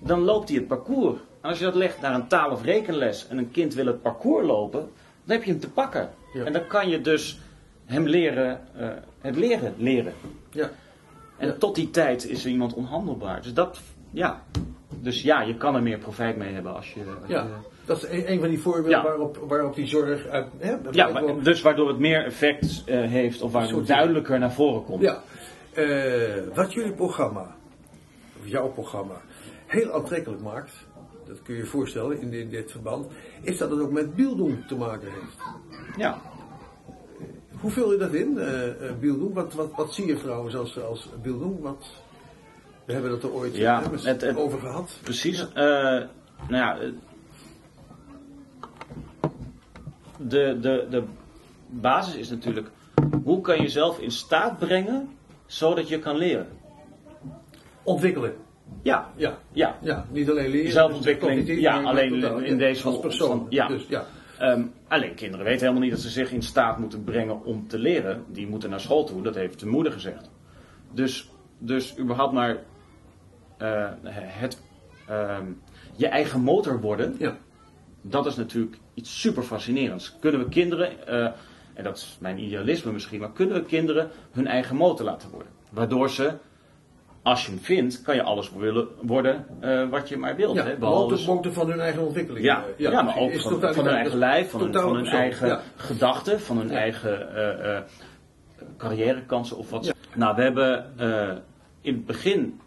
dan 0.00 0.20
loopt 0.20 0.48
hij 0.48 0.58
het 0.58 0.66
parcours. 0.68 1.18
En 1.40 1.48
als 1.48 1.58
je 1.58 1.64
dat 1.64 1.74
legt 1.74 2.00
naar 2.00 2.14
een 2.14 2.26
taal- 2.26 2.50
of 2.50 2.62
rekenles 2.64 3.26
en 3.28 3.38
een 3.38 3.50
kind 3.50 3.74
wil 3.74 3.86
het 3.86 4.02
parcours 4.02 4.46
lopen, 4.46 4.80
dan 5.24 5.36
heb 5.36 5.44
je 5.44 5.50
hem 5.50 5.60
te 5.60 5.70
pakken. 5.70 6.10
Ja. 6.32 6.44
En 6.44 6.52
dan 6.52 6.66
kan 6.66 6.88
je 6.88 7.00
dus 7.00 7.40
hem 7.84 8.06
leren, 8.06 8.60
eh, 8.76 8.88
het 9.20 9.36
leren 9.36 9.74
leren. 9.76 10.12
Ja. 10.50 10.70
En 11.36 11.46
Ja. 11.48 11.52
tot 11.58 11.74
die 11.74 11.90
tijd 11.90 12.28
is 12.28 12.44
er 12.44 12.50
iemand 12.50 12.74
onhandelbaar. 12.74 13.42
Dus 13.42 13.54
dat, 13.54 13.80
ja. 14.10 14.42
Dus 15.00 15.22
ja, 15.22 15.40
je 15.42 15.56
kan 15.56 15.74
er 15.74 15.82
meer 15.82 15.98
profijt 15.98 16.36
mee 16.36 16.52
hebben 16.52 16.74
als 16.74 16.92
je... 16.94 17.00
als 17.20 17.28
ja. 17.30 17.42
je- 17.42 17.48
Dat 17.84 18.02
is 18.02 18.08
een, 18.10 18.32
een 18.32 18.40
van 18.40 18.48
die 18.48 18.60
voorbeelden 18.60 18.90
Ja. 18.90 19.02
waarop, 19.02 19.36
waarop 19.48 19.74
die 19.74 19.86
zorg 19.86 20.26
uit. 20.26 20.46
Hè, 20.58 20.74
ja, 20.90 21.08
maar- 21.08 21.42
dus 21.42 21.62
waardoor 21.62 21.88
het 21.88 21.98
meer 21.98 22.24
effect 22.24 22.82
eh, 22.86 23.00
heeft 23.00 23.42
of 23.42 23.52
waardoor 23.52 23.78
het 23.78 23.86
duidelijker 23.86 24.38
naar 24.38 24.52
voren 24.52 24.84
komt. 24.84 25.02
Ja. 25.02 25.22
Eh, 25.72 26.42
wat 26.54 26.72
jullie 26.72 26.92
programma, 26.92 27.56
of 28.40 28.48
jouw 28.48 28.68
programma, 28.68 29.20
heel 29.70 29.92
aantrekkelijk 29.92 30.42
maakt, 30.42 30.72
dat 31.26 31.42
kun 31.42 31.54
je 31.54 31.60
je 31.60 31.66
voorstellen 31.66 32.20
in 32.20 32.30
dit, 32.30 32.50
dit 32.50 32.70
verband, 32.70 33.06
is 33.42 33.58
dat 33.58 33.70
het 33.70 33.80
ook 33.80 33.90
met 33.90 34.14
bieldoen 34.14 34.64
te 34.68 34.76
maken 34.76 35.08
heeft. 35.12 35.36
ja. 35.96 36.20
Hoe 37.60 37.70
vul 37.70 37.92
je 37.92 37.98
dat 37.98 38.12
in, 38.12 38.38
eh 38.38 38.88
eh, 38.88 38.96
bieldoen? 38.98 39.32
Wat, 39.32 39.54
wat, 39.54 39.70
wat 39.76 39.94
zie 39.94 40.06
je 40.06 40.16
trouwens 40.16 40.56
als, 40.56 40.80
als 40.82 41.08
bieldoen? 41.22 41.60
Wat, 41.60 41.86
we 42.84 42.92
hebben 42.92 43.10
het 43.10 43.22
er 43.22 43.32
ooit 43.32 43.56
Ja, 43.56 43.82
hè, 43.82 43.92
eens 43.92 44.04
het- 44.04 44.20
het- 44.20 44.36
over 44.36 44.58
gehad. 44.60 44.98
Precies. 45.02 45.40
Eh, 45.52 45.54
nou 45.54 46.06
ja, 46.48 46.78
eh, 46.78 46.88
de, 50.18 50.58
de, 50.60 50.86
de 50.90 51.02
basis 51.68 52.14
is 52.16 52.30
natuurlijk, 52.30 52.68
hoe 53.24 53.40
kan 53.40 53.56
je 53.56 53.62
jezelf 53.62 53.98
in 53.98 54.10
staat 54.10 54.58
brengen 54.58 55.08
zodat 55.46 55.88
je 55.88 55.98
kan 55.98 56.16
leren? 56.16 56.48
Ontwikkelen. 57.82 58.34
Ja, 58.82 59.12
Ja. 59.16 59.38
ja. 59.52 59.76
Ja, 59.82 60.06
niet 60.10 60.30
alleen 60.30 60.50
leren. 60.50 60.72
Zelfontwikkeling, 60.72 61.46
dus 61.46 61.58
ja, 61.58 61.82
alleen 61.82 62.44
in 62.44 62.58
deze 62.58 62.84
Als 62.86 63.00
persoon. 63.00 63.46
ja. 63.48 63.68
Dus, 63.68 63.86
ja. 63.88 64.04
Ehm, 64.38 64.62
alleen 64.88 65.14
kinderen 65.14 65.44
weten 65.44 65.60
helemaal 65.60 65.82
niet 65.82 65.90
dat 65.90 66.00
ze 66.00 66.08
zich 66.08 66.32
in 66.32 66.42
staat 66.42 66.78
moeten 66.78 67.04
brengen 67.04 67.44
om 67.44 67.68
te 67.68 67.78
leren. 67.78 68.24
Die 68.28 68.46
moeten 68.46 68.70
naar 68.70 68.80
school 68.80 69.04
toe, 69.04 69.22
dat 69.22 69.34
heeft 69.34 69.60
de 69.60 69.66
moeder 69.66 69.92
gezegd. 69.92 70.30
Dus, 70.92 71.30
dus 71.58 71.98
überhaupt 71.98 72.32
maar 72.32 72.56
eh, 73.58 73.88
het, 74.02 74.58
ehm, 75.08 75.44
je 75.96 76.06
eigen 76.06 76.40
motor 76.40 76.80
worden, 76.80 77.14
ja. 77.18 77.36
dat 78.02 78.26
is 78.26 78.36
natuurlijk 78.36 78.76
iets 78.94 79.20
super 79.20 79.42
fascinerends. 79.42 80.16
Kunnen 80.20 80.40
we 80.40 80.48
kinderen, 80.48 81.06
eh, 81.06 81.24
en 81.74 81.84
dat 81.84 81.96
is 81.96 82.16
mijn 82.20 82.38
idealisme 82.38 82.92
misschien, 82.92 83.20
maar 83.20 83.32
kunnen 83.32 83.54
we 83.54 83.64
kinderen 83.64 84.10
hun 84.32 84.46
eigen 84.46 84.76
motor 84.76 85.04
laten 85.04 85.30
worden? 85.30 85.52
Waardoor 85.70 86.10
ze, 86.10 86.32
als 87.22 87.44
je 87.44 87.50
hem 87.50 87.60
vindt, 87.60 88.02
kan 88.02 88.14
je 88.14 88.22
alles 88.22 88.52
willen 88.52 88.88
worden 89.00 89.46
eh, 89.60 89.88
wat 89.88 90.08
je 90.08 90.16
maar 90.16 90.36
wilt. 90.36 90.56
Ja, 90.56 90.64
hè? 90.64 90.76
Behalve 90.76 91.52
van 91.52 91.70
hun 91.70 91.80
eigen 91.80 92.02
ontwikkeling. 92.02 92.44
ja, 92.44 92.64
ja, 92.76 93.02
maar 93.02 93.18
ook 93.18 93.40
van, 93.40 93.74
hun 93.74 93.86
eigen 93.86 94.18
lijf, 94.18 94.50
van 94.50 94.60
hun, 94.60 94.72
van 94.72 95.06
eigen 95.06 95.48
ja. 95.48 95.60
gedachten, 95.76 96.40
van 96.40 96.56
hun 96.58 96.70
eigen 96.70 97.34
eh, 97.34 97.76
eh, 97.76 97.82
carrièrekansen 98.76 99.56
of 99.56 99.70
wat. 99.70 99.94
Nou, 100.14 100.36
we 100.36 100.42
hebben 100.42 100.84
in 101.80 101.94
het 101.94 102.06
begin 102.06 102.60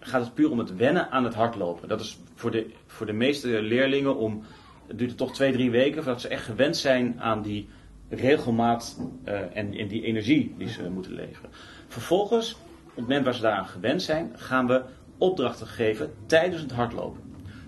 gaat 0.00 0.24
het 0.24 0.34
puur 0.34 0.50
om 0.50 0.58
het 0.58 0.76
wennen 0.76 1.10
aan 1.10 1.24
het 1.24 1.34
hardlopen. 1.34 1.88
Dat 1.88 2.00
is 2.00 2.18
voor 2.34 2.50
de, 2.50 2.70
voor 2.86 3.06
de 3.06 3.12
meeste 3.12 3.62
leerlingen 3.62 4.16
om, 4.16 4.42
het 4.86 4.98
duurt 4.98 5.16
toch 5.16 5.34
twee, 5.34 5.52
drie 5.52 5.70
weken 5.70 6.02
voordat 6.02 6.20
ze 6.20 6.28
echt 6.28 6.44
gewend 6.44 6.76
zijn 6.76 7.20
aan 7.20 7.42
die 7.42 7.68
regelmaat 8.08 8.98
en, 9.24 9.74
en 9.74 9.88
die 9.88 10.02
energie 10.02 10.54
die 10.58 10.68
ze 10.68 10.90
moeten 10.90 11.12
leveren. 11.12 11.50
Vervolgens, 11.88 12.48
het 12.48 12.67
moment 13.00 13.24
waar 13.24 13.34
ze 13.34 13.42
daaraan 13.42 13.66
gewend 13.66 14.02
zijn, 14.02 14.30
gaan 14.36 14.66
we 14.66 14.82
opdrachten 15.18 15.66
geven 15.66 16.10
tijdens 16.26 16.62
het 16.62 16.72
hardlopen. 16.72 17.20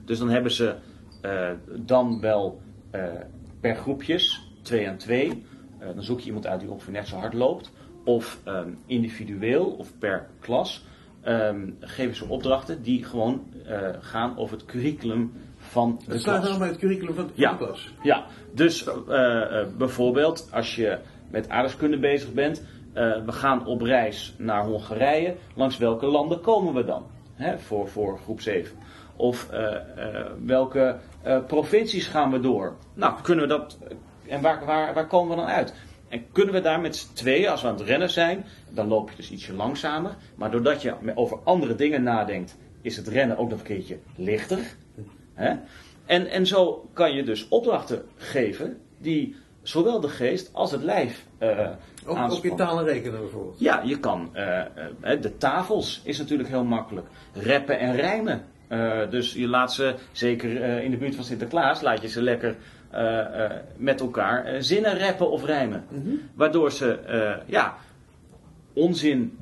Dus 0.05 0.19
dan 0.19 0.29
hebben 0.29 0.53
ze 0.53 0.75
eh, 1.23 1.49
dan 1.77 2.21
wel 2.21 2.61
eh, 2.91 3.05
per 3.61 3.77
groepjes, 3.77 4.53
twee 4.63 4.89
aan 4.89 4.97
twee. 4.97 5.45
Eh, 5.79 5.89
dan 5.95 6.03
zoek 6.03 6.21
je 6.21 6.27
iemand 6.27 6.47
uit 6.47 6.61
die 6.61 6.71
ongeveer 6.71 6.93
net 6.93 7.09
zo 7.09 7.17
hard 7.17 7.35
loopt. 7.35 7.71
Of 8.05 8.39
individueel 8.87 9.65
of 9.67 9.99
per 9.99 10.27
klas. 10.41 10.85
ehm, 11.21 11.71
geven 11.81 12.17
ze 12.17 12.25
opdrachten 12.29 12.83
die 12.83 13.05
gewoon 13.05 13.47
gaan 14.01 14.39
over 14.39 14.57
het 14.57 14.67
curriculum 14.67 15.33
van 15.57 16.01
de 16.07 16.13
Het 16.13 16.21
staat 16.21 16.37
klas. 16.39 16.51
dan 16.51 16.59
bij 16.59 16.69
het 16.69 16.79
curriculum 16.79 17.15
van, 17.15 17.25
van 17.25 17.33
Ja. 17.35 17.51
de 17.51 17.57
klas. 17.57 17.95
Ja, 18.03 18.27
dus 18.55 18.89
bijvoorbeeld 19.77 20.49
als 20.53 20.75
je 20.77 20.99
met 21.31 21.49
aardrijkskunde 21.49 21.99
bezig 21.99 22.33
bent, 22.33 22.63
eh, 22.93 23.25
we 23.25 23.33
gaan 23.33 23.67
op 23.67 23.83
reis 23.83 24.35
naar 24.39 24.65
Hongarije, 24.65 25.35
langs 25.55 25.79
welke 25.79 26.07
landen 26.07 26.41
komen 26.41 26.75
we 26.75 26.85
dan? 26.85 27.07
Hè, 27.35 27.59
voor, 27.59 27.89
voor 27.89 28.19
groep 28.19 28.41
7. 28.41 28.77
Of 29.17 29.51
eh, 29.51 29.75
eh, 29.75 30.27
welke 30.45 30.97
provincies 31.47 32.07
gaan 32.07 32.31
we 32.31 32.41
door? 32.41 32.77
Nou, 32.95 33.15
kunnen 33.23 33.49
we 33.49 33.51
dat, 33.51 33.79
en 34.29 34.41
waar, 34.41 34.65
waar, 34.65 34.95
waar 34.95 35.07
komen 35.07 35.37
we 35.37 35.43
dan 35.43 35.53
uit? 35.53 35.75
En 36.09 36.25
kunnen 36.33 36.55
we 36.55 36.61
daar 36.61 36.81
met 36.81 36.97
z'n 36.97 37.13
tweeën, 37.13 37.49
als 37.49 37.63
we 37.63 37.69
aan 37.69 37.75
het 37.75 37.87
rennen 37.87 38.11
zijn, 38.11 38.45
dan 38.71 38.89
loop 38.89 39.11
je 39.11 39.17
dus 39.17 39.31
ietsje 39.31 39.53
langzamer. 39.53 40.11
Maar 40.35 40.51
doordat 40.51 40.83
je 40.83 40.95
over 41.15 41.39
andere 41.45 41.75
dingen 41.75 42.03
nadenkt, 42.03 42.57
is 42.83 42.97
het 42.97 43.09
rennen 43.09 43.37
ook 43.37 43.49
nog 43.51 43.59
een 43.59 43.65
keertje 43.65 43.99
lichter. 44.17 44.59
Hè? 45.35 45.55
En, 46.07 46.27
en 46.27 46.47
zo 46.47 46.89
kan 46.93 47.13
je 47.13 47.23
dus 47.23 47.49
opdrachten 47.49 48.03
geven 48.17 48.81
die 48.99 49.37
zowel 49.62 50.00
de 50.00 50.09
geest 50.09 50.50
als 50.52 50.71
het 50.71 50.83
lijf 50.83 51.26
eh 51.38 51.49
Ook, 51.49 51.57
ook 52.07 52.17
in 52.17 52.23
aanspannen. 52.23 52.57
taal 52.57 52.79
en 52.79 52.85
rekenen 52.85 53.21
bijvoorbeeld. 53.21 53.61
Ja, 53.61 53.83
je 53.85 53.99
kan. 54.00 54.31
eh, 54.33 54.59
eh, 55.00 55.23
de 55.23 55.37
tafels 55.37 56.00
is 56.05 56.19
natuurlijk 56.19 56.49
heel 56.49 56.64
makkelijk. 56.64 57.07
Rappen 57.33 57.79
en 57.79 57.97
rijmen. 57.97 58.45
Dus 59.11 59.33
je 59.33 59.49
laat 59.49 59.73
ze, 59.73 59.95
zeker 60.12 60.81
in 60.83 60.90
de 60.90 60.97
buurt 60.97 61.14
van 61.14 61.25
Sinterklaas, 61.25 61.81
laat 61.81 62.02
je 62.02 62.09
ze 62.09 62.23
lekker 62.23 62.57
met 63.76 64.00
elkaar 64.00 64.62
zinnen 64.62 64.99
rappen 64.99 65.31
of 65.31 65.45
rijmen. 65.45 65.85
Waardoor 66.35 66.73
ze, 66.73 66.99
ja, 67.47 67.76
onzin 68.73 69.38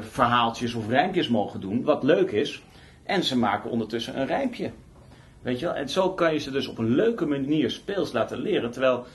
verhaaltjes 0.00 0.74
of 0.74 0.88
rijmpjes 0.88 1.28
mogen 1.28 1.60
doen, 1.60 1.82
wat 1.82 2.02
leuk 2.02 2.30
is. 2.30 2.62
En 3.04 3.22
ze 3.22 3.38
maken 3.38 3.70
ondertussen 3.70 4.20
een 4.20 4.26
rijmpje. 4.26 4.70
Weet 5.42 5.58
je 5.60 5.66
wel? 5.66 5.74
En 5.74 5.88
zo 5.88 6.10
kan 6.10 6.32
je 6.32 6.38
ze 6.38 6.50
dus 6.50 6.66
op 6.68 6.78
een 6.78 6.94
leuke 6.94 7.26
manier 7.26 7.70
speels 7.70 8.12
laten 8.12 8.38
leren. 8.38 8.70
Terwijl, 8.70 9.06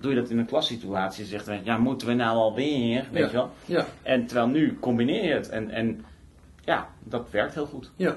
doe 0.00 0.14
je 0.14 0.20
dat 0.20 0.30
in 0.30 0.38
een 0.38 0.46
klassituatie, 0.46 1.24
zegt 1.24 1.46
men, 1.46 1.60
ja, 1.64 1.78
moeten 1.78 2.06
we 2.08 2.14
nou 2.14 2.36
alweer? 2.36 3.04
Weet 3.12 3.22
Ja. 3.22 3.26
je 3.26 3.32
wel? 3.32 3.50
Ja, 3.64 3.86
En 4.02 4.26
terwijl 4.26 4.48
nu 4.48 4.76
combineer 4.80 5.24
je 5.24 5.32
het. 5.32 5.48
En, 5.48 5.70
en 5.70 6.04
ja, 6.64 6.88
dat 7.04 7.30
werkt 7.30 7.54
heel 7.54 7.66
goed. 7.66 7.90
ja. 7.96 8.16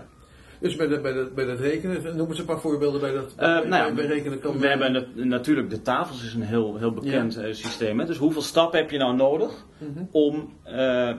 Dus 0.62 0.76
bij, 0.76 0.88
de, 0.88 1.00
bij, 1.00 1.14
de, 1.14 1.32
bij 1.36 1.46
dat 1.46 1.60
rekenen, 1.60 2.16
noem 2.18 2.30
eens 2.30 2.40
een 2.40 2.46
paar 2.46 2.60
voorbeelden 2.60 3.02
bij 3.02 3.12
dat 3.14 3.36
bij, 3.36 3.48
nou 3.48 3.70
ja, 3.70 3.94
bij 3.94 4.06
rekenen. 4.06 4.40
Kan 4.40 4.58
We 4.60 4.68
hebben 4.68 5.08
natuurlijk, 5.16 5.70
de 5.70 5.82
tafels 5.82 6.24
is 6.24 6.34
een 6.34 6.42
heel, 6.42 6.78
heel 6.78 6.92
bekend 6.92 7.38
eh, 7.38 7.54
systeem. 7.54 8.00
Hè? 8.00 8.06
Dus 8.06 8.18
hoeveel 8.18 8.42
stappen 8.42 8.80
heb 8.80 8.92
je 8.92 8.98
nou 8.98 9.16
nodig 9.16 9.66
Mhm. 9.78 10.04
om 10.12 10.54
eh, 10.64 11.12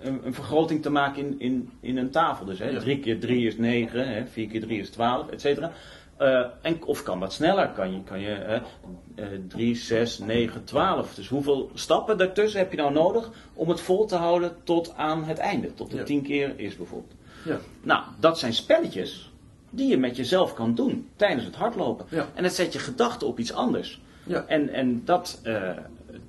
een, 0.00 0.20
een 0.26 0.34
vergroting 0.34 0.82
te 0.82 0.90
maken 0.90 1.22
in, 1.22 1.34
in, 1.40 1.70
in 1.80 1.96
een 1.96 2.10
tafel? 2.10 2.44
Dus 2.46 2.58
hè, 2.58 2.68
Ja. 2.68 2.78
3 2.78 2.98
keer 3.00 3.20
3 3.20 3.46
is 3.46 3.56
9, 3.56 4.08
hè, 4.08 4.26
4 4.26 4.48
keer 4.48 4.60
3 4.60 4.78
is 4.80 4.90
12, 4.90 5.28
et 5.30 5.40
cetera. 5.40 5.72
Eh, 6.20 6.44
en, 6.62 6.84
of 6.84 7.02
kan 7.02 7.20
dat 7.20 7.32
sneller? 7.32 7.68
Kan 7.68 7.92
je, 7.92 8.02
kan 8.02 8.20
je 8.20 8.32
eh, 8.34 9.24
3, 9.48 9.76
6, 9.76 10.18
9, 10.18 10.64
12. 10.64 11.14
Dus 11.14 11.28
hoeveel 11.28 11.70
stappen 11.74 12.18
daartussen 12.18 12.60
heb 12.60 12.70
je 12.70 12.76
nou 12.76 12.92
nodig 12.92 13.30
om 13.54 13.68
het 13.68 13.80
vol 13.80 14.06
te 14.06 14.16
houden 14.16 14.52
tot 14.64 14.92
aan 14.96 15.24
het 15.24 15.38
einde? 15.38 15.74
Tot 15.74 15.90
de 15.90 15.96
Ja. 15.96 16.02
10 16.02 16.22
keer 16.22 16.52
is 16.56 16.76
bijvoorbeeld. 16.76 17.12
Ja. 17.44 17.58
Nou, 17.82 18.02
dat 18.18 18.38
zijn 18.38 18.52
spelletjes 18.54 19.32
die 19.70 19.88
je 19.88 19.98
met 19.98 20.16
jezelf 20.16 20.54
kan 20.54 20.74
doen 20.74 21.08
tijdens 21.16 21.44
het 21.44 21.54
hardlopen. 21.56 22.06
Ja. 22.08 22.26
En 22.34 22.44
het 22.44 22.54
zet 22.54 22.72
je 22.72 22.78
gedachten 22.78 23.26
op 23.26 23.38
iets 23.38 23.52
anders. 23.52 24.00
Ja. 24.22 24.44
En, 24.46 24.68
en 24.68 25.02
dat. 25.04 25.40
eh, 25.42 25.68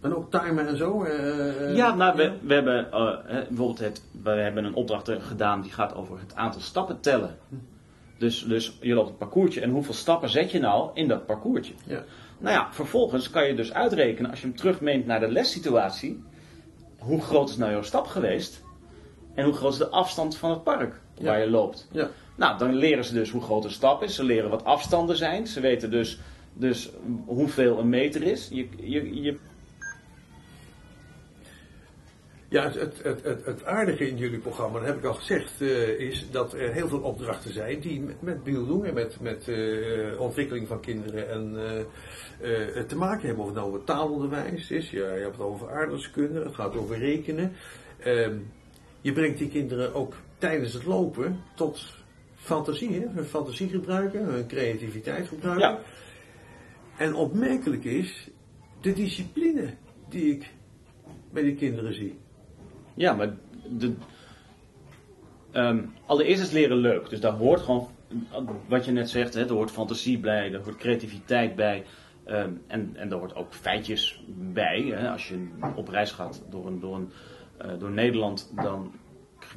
En 0.01 0.15
ook 0.15 0.31
timen 0.31 0.67
en 0.67 0.77
zo. 0.77 1.03
eh, 1.03 1.75
ja, 1.75 1.95
nou, 1.95 2.17
we, 2.17 2.31
we 2.41 2.53
hebben 2.53 2.87
bijvoorbeeld 3.49 3.79
het, 3.79 4.01
we 4.23 4.29
hebben 4.29 4.63
een 4.65 4.73
opdracht 4.75 5.11
gedaan 5.19 5.61
die 5.61 5.71
gaat 5.71 5.95
over 5.95 6.19
het 6.19 6.35
aantal 6.35 6.61
stappen 6.61 6.99
tellen. 6.99 7.37
Dus, 8.21 8.43
dus 8.47 8.77
je 8.81 8.93
loopt 8.93 9.09
een 9.09 9.17
parcoursje 9.17 9.61
en 9.61 9.69
hoeveel 9.69 9.93
stappen 9.93 10.29
zet 10.29 10.51
je 10.51 10.59
nou 10.59 10.89
in 10.93 11.07
dat 11.07 11.25
parcoursje? 11.25 11.73
Ja. 11.85 12.03
Nou 12.37 12.55
ja, 12.55 12.67
vervolgens 12.73 13.29
kan 13.29 13.47
je 13.47 13.55
dus 13.55 13.73
uitrekenen, 13.73 14.29
als 14.29 14.41
je 14.41 14.47
hem 14.47 14.55
terugmeent 14.55 15.05
naar 15.05 15.19
de 15.19 15.31
lessituatie, 15.31 16.23
hoe 16.97 17.21
groot 17.21 17.49
is 17.49 17.57
nou 17.57 17.71
jouw 17.71 17.81
stap 17.81 18.07
geweest 18.07 18.63
en 19.33 19.45
hoe 19.45 19.53
groot 19.53 19.71
is 19.71 19.77
de 19.77 19.89
afstand 19.89 20.37
van 20.37 20.49
het 20.49 20.63
park 20.63 21.01
waar 21.21 21.37
Ja. 21.37 21.43
je 21.43 21.49
loopt. 21.49 21.87
Ja. 21.91 22.09
Nou, 22.35 22.57
dan 22.57 22.75
leren 22.75 23.05
ze 23.05 23.13
dus 23.13 23.29
hoe 23.31 23.41
groot 23.41 23.63
een 23.63 23.71
stap 23.71 24.03
is. 24.03 24.15
Ze 24.15 24.23
leren 24.23 24.49
wat 24.49 24.63
afstanden 24.63 25.17
zijn. 25.17 25.47
Ze 25.47 25.59
weten 25.59 25.91
dus, 25.91 26.19
dus 26.53 26.89
hoeveel 27.25 27.79
een 27.79 27.89
meter 27.89 28.23
is. 28.23 28.47
Je, 28.51 28.67
je, 28.79 29.21
je, 29.21 29.37
Ja, 32.51 32.71
het, 32.71 33.03
het, 33.03 33.23
het, 33.23 33.45
het, 33.45 33.65
aardige 33.65 34.07
in 34.07 34.17
jullie 34.17 34.39
programma, 34.39 34.77
dat 34.79 34.87
heb 34.87 34.97
ik 34.97 35.03
al 35.03 35.13
gezegd, 35.13 35.61
eh, 35.61 35.99
is 35.99 36.31
dat 36.31 36.53
er 36.53 36.73
heel 36.73 36.87
veel 36.87 36.99
opdrachten 36.99 37.53
zijn 37.53 37.79
die 37.79 38.01
met, 38.01 38.21
met 38.21 38.43
beelding 38.43 38.85
en 38.85 38.93
met, 38.93 39.19
met 39.19 39.47
eh, 39.47 40.19
ontwikkeling 40.19 40.67
van 40.67 40.79
kinderen 40.79 41.29
en, 41.29 41.55
eh, 42.41 42.83
te 42.83 42.95
maken 42.95 43.27
hebben. 43.27 43.43
Of 43.43 43.49
het 43.49 43.57
nou 43.57 43.67
over 43.67 43.83
taalonderwijs 43.83 44.71
is, 44.71 44.89
ja, 44.89 45.13
je 45.13 45.21
hebt 45.21 45.37
het 45.37 45.45
over 45.45 45.71
aardrijkskunde, 45.71 46.43
het 46.43 46.55
gaat 46.55 46.75
over 46.75 46.97
rekenen. 46.97 47.53
Ehm, 47.99 48.35
je 49.01 49.13
brengt 49.13 49.37
die 49.37 49.49
kinderen 49.49 49.93
ook 49.93 50.13
tijdens 50.37 50.73
het 50.73 50.85
lopen 50.85 51.43
tot 51.55 51.85
fantasie, 52.35 52.99
hè? 52.99 53.07
hun 53.07 53.25
fantasie 53.25 53.69
gebruiken, 53.69 54.25
hun 54.25 54.47
creativiteit 54.47 55.27
gebruiken. 55.27 55.69
Ja. 55.69 55.79
En 56.97 57.13
opmerkelijk 57.13 57.83
is 57.83 58.29
de 58.81 58.93
discipline 58.93 59.73
die 60.09 60.35
ik 60.35 60.51
bij 61.31 61.43
die 61.43 61.55
kinderen 61.55 61.93
zie. 61.93 62.20
Ja, 63.01 63.13
maar 63.13 63.33
de, 63.69 63.93
ehm, 65.51 65.85
allereerst 66.05 66.41
is 66.41 66.51
leren 66.51 66.77
leuk. 66.77 67.09
Dus 67.09 67.19
daar 67.19 67.31
hoort 67.31 67.61
gewoon, 67.61 67.87
wat 68.67 68.85
je 68.85 68.91
net 68.91 69.09
zegt, 69.09 69.33
hè, 69.33 69.41
er 69.41 69.53
hoort 69.53 69.71
fantasie 69.71 70.19
bij, 70.19 70.53
er 70.53 70.63
hoort 70.63 70.75
creativiteit 70.75 71.55
bij. 71.55 71.85
ehm, 72.25 72.51
en, 72.67 72.91
en 72.95 73.11
er 73.11 73.17
hoort 73.17 73.35
ook 73.35 73.53
feitjes 73.53 74.23
bij. 74.53 74.81
Hè. 74.81 75.09
Als 75.11 75.27
je 75.27 75.47
op 75.75 75.87
reis 75.87 76.11
gaat 76.11 76.43
door, 76.49 76.67
een, 76.67 76.79
door, 76.79 76.95
een, 76.95 77.11
eh, 77.57 77.69
door 77.79 77.91
Nederland, 77.91 78.51
dan 78.55 78.91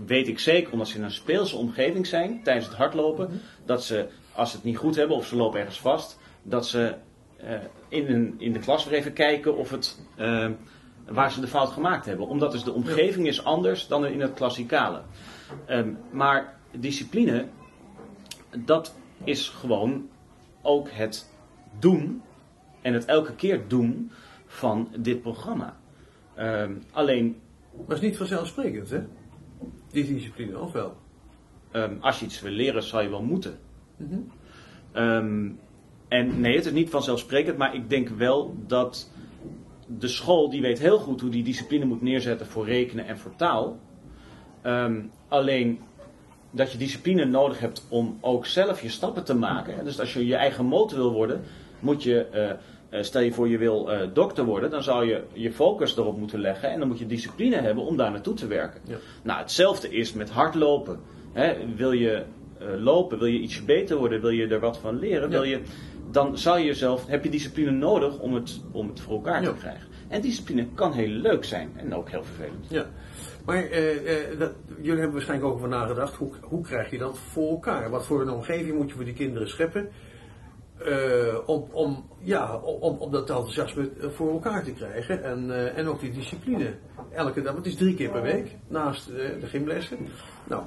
weet 0.07 0.29
ik 0.29 0.39
zeker, 0.39 0.73
omdat 0.73 0.89
ze 0.89 0.97
in 0.97 1.03
een 1.03 1.11
speelse 1.11 1.57
omgeving 1.57 2.07
zijn 2.07 2.43
tijdens 2.43 2.67
het 2.67 2.77
hardlopen, 2.77 3.41
dat 3.65 3.85
ze, 3.85 4.07
als 4.33 4.51
ze 4.51 4.57
het 4.57 4.65
niet 4.65 4.77
goed 4.77 4.97
hebben 4.97 5.17
of 5.17 5.27
ze 5.27 5.37
lopen 5.37 5.59
ergens 5.61 5.81
vast, 5.81 6.19
dat 6.43 6.67
ze 6.67 6.95
eh, 7.37 7.59
in, 7.89 8.07
een, 8.07 8.35
in 8.39 8.53
de 8.53 8.59
klas 8.59 8.85
weer 8.85 8.99
even 8.99 9.13
kijken 9.13 9.57
of 9.57 9.71
het, 9.71 9.99
eh, 10.17 10.51
waar 11.09 11.33
ze 11.33 11.41
de 11.41 11.47
fout 11.47 11.71
gemaakt 11.71 12.07
hebben. 12.07 12.27
Omdat 12.27 12.53
dus 12.53 12.65
de 12.65 12.73
omgeving 12.73 13.27
is 13.27 13.45
anders 13.45 13.87
dan 13.87 14.07
in 14.07 14.21
het 14.21 14.35
klassikale. 14.35 15.03
Ehm, 15.67 15.93
maar 16.11 16.59
discipline, 16.73 17.47
dat 18.65 18.95
is 19.25 19.49
gewoon 19.49 20.09
ook 20.63 20.89
het 20.91 21.31
doen 21.79 22.23
en 22.83 22.95
het 22.95 23.05
elke 23.05 23.35
keer 23.35 23.69
doen 23.69 24.11
van 24.47 24.89
dit 24.97 25.23
programma. 25.23 25.77
Ehm, 26.35 26.73
alleen 26.91 27.37
Maar 27.77 27.85
het 27.89 27.97
is 27.97 28.09
niet 28.09 28.17
vanzelfsprekend, 28.17 28.91
hè? 28.91 29.01
Die 29.91 30.07
discipline, 30.07 30.59
of 30.59 30.73
wel? 30.73 30.97
Ehm, 31.71 31.97
als 32.01 32.19
je 32.19 32.25
iets 32.25 32.41
wil 32.41 32.53
leren, 32.53 32.83
zal 32.83 33.01
je 33.01 33.09
wel 33.09 33.23
moeten. 33.23 33.59
Ehm, 34.93 35.51
en 36.09 36.41
nee, 36.41 36.57
het 36.57 36.67
is 36.67 36.73
niet 36.73 36.91
vanzelfsprekend, 36.91 37.57
maar 37.57 37.75
ik 37.75 37.89
denk 37.89 38.09
wel 38.09 38.57
dat 38.67 39.11
de 39.99 40.09
school, 40.09 40.51
die 40.51 40.61
weet 40.61 40.79
heel 40.79 40.99
goed 40.99 41.21
hoe 41.21 41.31
die 41.31 41.45
discipline 41.45 41.85
moet 41.85 42.03
neerzetten 42.03 42.47
voor 42.47 42.67
rekenen 42.67 43.07
en 43.07 43.19
voor 43.19 43.37
taal. 43.37 43.79
Ehm, 44.63 45.01
alleen 45.29 45.81
dat 46.55 46.73
je 46.73 46.79
discipline 46.79 47.25
nodig 47.25 47.59
hebt 47.59 47.87
om 47.89 48.19
ook 48.21 48.47
zelf 48.47 48.83
je 48.83 48.89
stappen 48.89 49.25
te 49.25 49.35
maken. 49.35 49.85
Dus 49.85 50.01
als 50.01 50.13
je 50.13 50.27
je 50.27 50.37
eigen 50.37 50.65
motor 50.65 50.99
wil 50.99 51.13
worden, 51.13 51.41
moet 51.81 52.03
je, 52.03 52.25
eh, 52.25 52.51
eh, 52.51 52.57
stel 53.03 53.21
je 53.21 53.33
voor 53.33 53.49
je 53.49 53.59
wil 53.59 53.93
eh, 53.93 54.09
dokter 54.13 54.45
worden, 54.45 54.71
dan 54.71 54.83
zou 54.83 55.07
je 55.07 55.23
je 55.33 55.53
focus 55.53 55.97
erop 55.97 56.19
moeten 56.19 56.41
leggen 56.41 56.71
en 56.71 56.79
dan 56.79 56.89
moet 56.89 56.99
je 56.99 57.07
discipline 57.07 57.57
hebben 57.57 57.85
om 57.85 57.97
daar 57.97 58.11
naartoe 58.11 58.35
te 58.35 58.47
werken. 58.47 58.81
Ja. 58.85 58.97
Nou, 59.23 59.39
hetzelfde 59.39 59.89
is 59.89 60.13
met 60.13 60.31
hardlopen. 60.31 61.01
Hè, 61.33 61.55
wil 61.77 61.93
je 61.93 62.23
lopen, 62.79 63.19
wil 63.19 63.27
je 63.27 63.39
ietsje 63.39 63.65
beter 63.65 63.97
worden, 63.97 64.21
wil 64.21 64.31
je 64.31 64.47
er 64.47 64.61
wat 64.61 64.79
van 64.79 64.99
leren, 64.99 65.31
wil 65.31 65.43
je, 65.43 65.61
dan 66.15 66.39
zou 66.39 66.59
je 66.59 66.65
jezelf, 66.65 67.07
heb 67.07 67.25
je 67.25 67.31
discipline 67.31 67.71
nodig 67.71 68.19
om 68.19 68.35
het, 68.35 68.61
om 68.73 68.89
het 68.89 69.01
voor 69.01 69.15
elkaar 69.15 69.43
Ja. 69.43 69.49
te 69.53 69.59
krijgen. 69.59 69.87
En 70.09 70.21
discipline 70.21 70.67
kan 70.75 70.93
heel 70.93 71.09
leuk 71.09 71.45
zijn 71.45 71.73
en 71.77 71.95
ook 71.95 72.11
heel 72.11 72.25
vervelend. 72.25 72.67
Ja. 72.69 72.87
Maar 73.45 73.65
eh, 73.65 74.31
eh, 74.31 74.39
dat, 74.39 74.53
jullie 74.77 74.91
hebben 75.01 75.13
waarschijnlijk 75.13 75.51
ook 75.51 75.57
over 75.57 75.69
nagedacht, 75.69 76.15
hoe, 76.15 76.33
hoe 76.43 76.63
krijg 76.63 76.91
je 76.91 76.99
dat 76.99 77.19
voor 77.19 77.51
elkaar? 77.51 77.91
Wat 77.91 78.07
voor 78.07 78.21
een 78.21 78.31
omgeving 78.31 78.77
moet 78.79 78.89
je 78.89 78.95
voor 78.95 79.05
die 79.05 79.15
kinderen 79.15 79.49
scheppen? 79.49 79.89
eh, 80.79 81.39
om, 81.47 81.69
om, 81.73 82.05
ja, 82.21 82.57
om, 82.57 82.97
om 82.99 83.11
dat 83.11 83.21
enthousiasme 83.29 83.91
voor 84.01 84.33
elkaar 84.33 84.65
te 84.65 84.73
krijgen. 84.73 85.25
En, 85.25 85.51
eh, 85.51 85.79
en 85.79 85.87
ook 85.87 86.01
die 86.01 86.13
discipline. 86.13 86.75
Elke 87.13 87.43
dag, 87.43 87.53
want 87.53 87.65
het 87.65 87.75
is 87.75 87.81
drie 87.81 87.95
keer 87.95 88.11
per 88.11 88.23
week 88.23 88.57
naast 88.69 89.09
eh, 89.09 89.15
de 89.41 89.47
gymlessen. 89.47 89.99
Nou, 90.45 90.63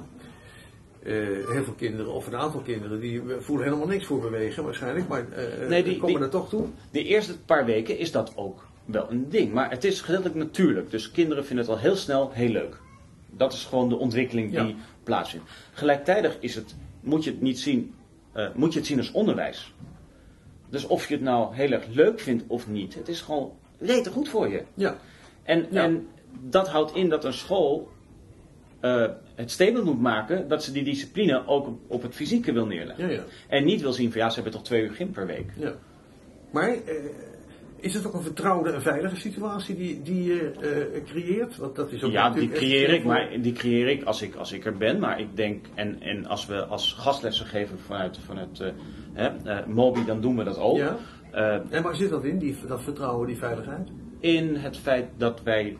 eh, 1.02 1.12
heel 1.52 1.64
veel 1.64 1.72
kinderen, 1.76 2.12
of 2.12 2.26
een 2.26 2.36
aantal 2.36 2.60
kinderen, 2.60 3.00
die 3.00 3.22
voelen 3.38 3.64
helemaal 3.66 3.86
niks 3.86 4.06
voor 4.06 4.20
bewegen 4.20 4.64
waarschijnlijk. 4.64 5.08
Maar 5.08 5.28
eh 5.32 5.68
Nee, 5.68 5.82
die- 5.82 5.96
komen 5.96 6.14
die- 6.14 6.24
er 6.24 6.30
toch 6.30 6.48
toe. 6.48 6.66
De 6.90 7.04
eerste 7.04 7.38
paar 7.38 7.64
weken 7.64 7.98
is 7.98 8.12
dat 8.12 8.32
ook 8.36 8.66
wel 8.84 9.06
een 9.10 9.28
ding. 9.28 9.52
Maar 9.52 9.70
het 9.70 9.84
is 9.84 10.00
gedeeltelijk 10.00 10.36
natuurlijk. 10.38 10.90
Dus 10.90 11.10
kinderen 11.10 11.44
vinden 11.46 11.64
het 11.64 11.74
al 11.74 11.80
heel 11.80 11.96
snel 11.96 12.30
heel 12.32 12.48
leuk. 12.48 12.80
Dat 13.30 13.52
is 13.52 13.64
gewoon 13.64 13.88
de 13.88 13.96
ontwikkeling 13.96 14.50
die 14.50 14.66
Ja. 14.66 14.74
plaatsvindt. 15.02 15.50
Gelijktijdig 15.72 16.36
is 16.40 16.54
het, 16.54 16.74
moet 17.00 17.24
je 17.24 17.30
het 17.30 17.40
niet 17.40 17.58
zien, 17.58 17.94
eh, 18.32 18.48
moet 18.54 18.72
je 18.72 18.78
het 18.78 18.88
zien 18.88 18.98
als 18.98 19.12
onderwijs. 19.12 19.74
Dus 20.70 20.86
of 20.86 21.08
je 21.08 21.14
het 21.14 21.22
nou 21.22 21.54
heel 21.54 21.70
erg 21.70 21.86
leuk 21.86 22.20
vindt 22.20 22.44
of 22.46 22.68
niet, 22.68 22.94
het 22.94 23.08
is 23.08 23.20
gewoon 23.20 23.52
rete 23.78 24.10
goed 24.10 24.28
voor 24.28 24.48
je. 24.48 24.62
Ja, 24.74 24.96
En, 25.42 25.66
Ja. 25.70 25.82
en 25.82 26.06
dat 26.40 26.68
houdt 26.68 26.94
in 26.94 27.08
dat 27.08 27.24
een 27.24 27.32
school 27.32 27.88
eh, 28.80 29.06
het 29.34 29.50
statement 29.50 29.84
moet 29.84 30.00
maken 30.00 30.48
dat 30.48 30.64
ze 30.64 30.72
die 30.72 30.84
discipline 30.84 31.46
ook 31.46 31.66
op, 31.66 31.78
op 31.86 32.02
het 32.02 32.14
fysieke 32.14 32.52
wil 32.52 32.66
neerleggen. 32.66 33.08
ja, 33.08 33.12
ja. 33.12 33.22
En 33.48 33.64
niet 33.64 33.80
wil 33.80 33.92
zien 33.92 34.12
van 34.12 34.20
ja, 34.20 34.28
ze 34.28 34.34
hebben 34.34 34.52
toch 34.52 34.64
twee 34.64 34.82
uur 34.82 34.90
gym 34.90 35.10
per 35.10 35.26
week. 35.26 35.50
ja. 35.56 35.74
Maar 36.50 36.68
eh, 36.68 36.94
is 37.80 37.94
het 37.94 38.06
ook 38.06 38.14
een 38.14 38.22
vertrouwde 38.22 38.70
en 38.70 38.82
veilige 38.82 39.16
situatie 39.16 39.76
die, 39.76 40.02
die 40.02 40.24
je 40.24 40.50
eh, 40.50 41.04
creëert? 41.04 41.56
Want 41.56 41.76
dat 41.76 41.92
is 41.92 42.02
ook 42.02 42.12
Ja, 42.12 42.30
die 42.30 42.48
creëer 42.48 42.90
ik, 42.90 43.04
maar 43.04 43.28
die 43.40 43.52
creëer 43.52 43.88
ik 43.88 44.02
als 44.04 44.22
ik, 44.22 44.34
als 44.34 44.52
ik 44.52 44.64
er 44.64 44.76
ben. 44.76 44.98
Maar 44.98 45.20
ik 45.20 45.36
denk, 45.36 45.66
en, 45.74 46.00
en 46.00 46.26
als 46.26 46.46
we 46.46 46.64
als 46.64 46.92
gastlessen 46.92 47.46
geven 47.46 47.78
vanuit, 47.78 48.18
vanuit 48.18 48.62
hè, 49.12 49.66
Mobi, 49.66 50.04
dan 50.04 50.20
doen 50.20 50.36
we 50.36 50.44
dat 50.44 50.58
ook. 50.58 50.76
Ja. 50.76 50.96
En 51.70 51.82
waar 51.82 51.96
zit 51.96 52.10
dat 52.10 52.24
in, 52.24 52.38
die, 52.38 52.56
dat 52.66 52.82
vertrouwen, 52.82 53.26
die 53.26 53.36
veiligheid? 53.36 53.88
in 54.20 54.54
het 54.54 54.76
feit 54.76 55.08
dat 55.16 55.42
wij 55.42 55.76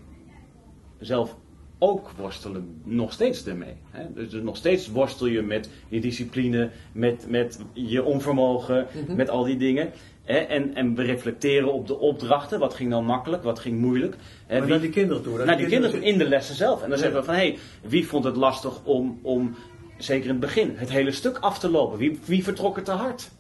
zelf 0.98 1.36
ook 1.78 2.10
worstelen, 2.16 2.80
nog 2.84 3.12
steeds 3.12 3.46
ermee. 3.46 3.74
Hè? 3.90 4.12
Dus 4.28 4.42
nog 4.42 4.56
steeds 4.56 4.88
worstel 4.88 5.26
je 5.26 5.42
met 5.42 5.70
je 5.88 6.00
discipline, 6.00 6.70
met, 6.92 7.24
met 7.28 7.60
je 7.72 8.04
onvermogen, 8.04 8.86
Mhm. 9.06 9.16
met 9.16 9.30
al 9.30 9.44
die 9.44 9.56
dingen. 9.56 9.90
Hè? 10.24 10.36
En, 10.38 10.74
en 10.74 10.94
we 10.94 11.02
reflecteren 11.02 11.72
op 11.72 11.86
de 11.86 11.98
opdrachten. 11.98 12.58
Wat 12.58 12.74
ging 12.74 12.90
nou 12.90 13.02
makkelijk, 13.02 13.42
wat 13.42 13.58
ging 13.58 13.78
moeilijk. 13.78 14.16
Hè? 14.46 14.60
Wie- 14.60 14.70
naar 14.70 14.80
die 14.80 14.90
kinderen 14.90 15.22
toe. 15.22 15.44
naar 15.44 15.56
die 15.56 15.66
kinderen 15.66 16.02
in 16.02 16.18
de 16.18 16.28
lessen 16.28 16.54
zelf. 16.54 16.82
En 16.82 16.88
dan 16.88 16.98
Ja. 16.98 17.04
zeggen 17.04 17.20
we 17.20 17.26
van, 17.26 17.34
hé, 17.34 17.40
hey, 17.40 17.58
wie 17.82 18.06
vond 18.06 18.24
het 18.24 18.36
lastig 18.36 18.84
om, 18.84 19.18
om, 19.22 19.54
zeker 19.98 20.24
in 20.24 20.30
het 20.30 20.40
begin, 20.40 20.72
het 20.76 20.90
hele 20.90 21.10
stuk 21.12 21.38
af 21.38 21.58
te 21.58 21.70
lopen? 21.70 21.98
Wie, 21.98 22.18
wie 22.24 22.44
vertrok 22.44 22.76
het 22.76 22.84
te 22.84 22.90
hard? 22.92 23.30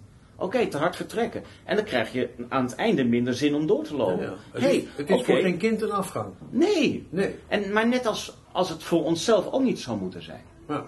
Oké, 0.40 0.66
te 0.66 0.76
hard 0.76 0.96
vertrekken. 0.96 1.42
En 1.64 1.76
dan 1.76 1.84
krijg 1.84 2.12
je 2.12 2.28
aan 2.48 2.64
het 2.64 2.74
einde 2.74 3.04
minder 3.04 3.34
zin 3.34 3.54
om 3.54 3.66
door 3.66 3.84
te 3.84 3.96
lopen. 3.96 4.24
ja. 4.24 4.60
Hey, 4.60 4.76
is, 4.76 4.84
het 4.96 5.10
is 5.10 5.24
voor 5.24 5.36
geen 5.36 5.56
kind 5.56 5.82
een 5.82 5.90
afgang. 5.90 6.32
Nee. 6.50 7.06
Nee. 7.10 7.34
En, 7.48 7.72
maar 7.72 7.88
net 7.88 8.06
als, 8.06 8.36
als 8.52 8.68
het 8.68 8.82
voor 8.82 9.04
onszelf 9.04 9.52
ook 9.52 9.62
niet 9.62 9.78
zou 9.78 9.98
moeten 9.98 10.22
zijn. 10.22 10.42
Ja. 10.68 10.86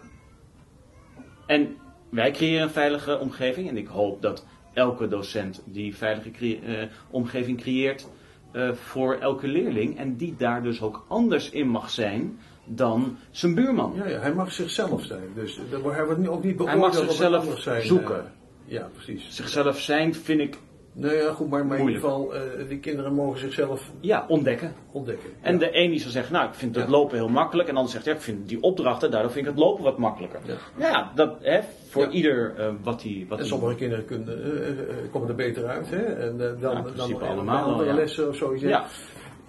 En 1.46 1.76
wij 2.10 2.30
creëren 2.30 2.62
een 2.62 2.70
veilige 2.70 3.18
omgeving. 3.18 3.68
En 3.68 3.76
ik 3.76 3.86
hoop 3.86 4.22
dat 4.22 4.46
elke 4.72 5.08
docent 5.08 5.62
die 5.64 5.96
veilige 5.96 6.58
eh, 6.58 6.86
omgeving 7.10 7.60
creëert 7.60 8.06
eh, 8.52 8.72
voor 8.72 9.14
elke 9.14 9.46
leerling. 9.46 9.98
En 9.98 10.16
die 10.16 10.34
daar 10.38 10.62
dus 10.62 10.82
ook 10.82 11.04
anders 11.08 11.50
in 11.50 11.68
mag 11.68 11.90
zijn 11.90 12.38
dan 12.64 13.16
zijn 13.30 13.54
buurman. 13.54 13.92
Ja, 13.96 14.08
ja, 14.08 14.20
hij 14.20 14.34
mag 14.34 14.52
zichzelf 14.52 15.04
zijn. 15.04 15.28
Dus 15.34 15.58
eh, 15.58 15.92
hij 15.92 16.04
wordt 16.04 16.28
ook 16.28 16.42
niet 16.42 16.54
Hij 16.54 16.54
beoordeeld 16.54 16.80
mag 16.80 16.98
op 17.00 17.00
het 17.00 17.10
zichzelf 17.10 17.60
zijn. 17.60 17.82
zoeken. 17.86 18.32
Ja, 18.70 18.88
precies. 18.92 19.26
Zichzelf 19.28 19.80
zijn 19.80 20.14
vind 20.14 20.40
ik, 20.40 20.58
Nou 20.92 21.14
ja, 21.14 21.32
goed, 21.32 21.50
maar, 21.50 21.66
maar 21.66 21.78
in 21.78 21.86
ieder 21.86 22.00
geval, 22.00 22.34
eh, 22.34 22.68
die 22.68 22.78
kinderen 22.78 23.14
mogen 23.14 23.38
zichzelf 23.40 23.90
ja, 24.00 24.24
ontdekken. 24.28 24.72
ontdekken. 24.92 25.30
En 25.40 25.52
ja. 25.52 25.58
de 25.58 25.78
een 25.78 25.90
die 25.90 26.00
zal 26.00 26.10
zeggen, 26.10 26.32
nou, 26.32 26.48
ik 26.48 26.54
vind 26.54 26.74
het 26.74 26.84
Ja. 26.84 26.90
lopen 26.90 27.16
heel 27.16 27.28
makkelijk. 27.28 27.68
En 27.68 27.74
de 27.74 27.80
ander 27.80 27.94
zegt, 27.94 28.06
ja, 28.06 28.12
ik 28.12 28.20
vind 28.20 28.48
die 28.48 28.62
opdrachten, 28.62 29.10
daardoor 29.10 29.30
vind 29.30 29.46
ik 29.46 29.52
het 29.52 29.60
lopen 29.60 29.84
wat 29.84 29.98
makkelijker. 29.98 30.40
Ja. 30.46 30.54
Ja, 30.88 31.12
dat, 31.14 31.36
hè, 31.40 31.60
voor 31.88 32.08
ieder 32.08 32.54
eh, 32.56 32.72
wat 32.82 33.02
hij... 33.02 33.26
Wat 33.28 33.38
En 33.38 33.46
sommige 33.46 33.74
kinderen 33.74 34.04
kunnen, 34.04 34.44
eh, 34.88 35.10
komen 35.12 35.28
er 35.28 35.34
beter 35.34 35.66
uit, 35.66 35.90
hè? 35.90 36.02
En 36.02 36.38
dan, 36.60 36.86
dan 36.96 37.22
allemaal 37.22 37.64
andere 37.64 37.88
ja. 37.88 37.94
lessen 37.94 38.28
of 38.28 38.36
zo. 38.36 38.54
Je, 38.54 38.68
Ja. 38.68 38.84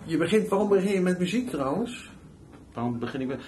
je 0.06 0.18
begint, 0.18 0.48
waarom 0.48 0.70
begin 0.70 0.94
je 0.94 1.02
met 1.02 1.20
muziek 1.20 1.50
trouwens? 1.50 2.10
Waarom 2.74 3.00
begin 3.00 3.22
ik 3.22 3.28
met... 3.28 3.40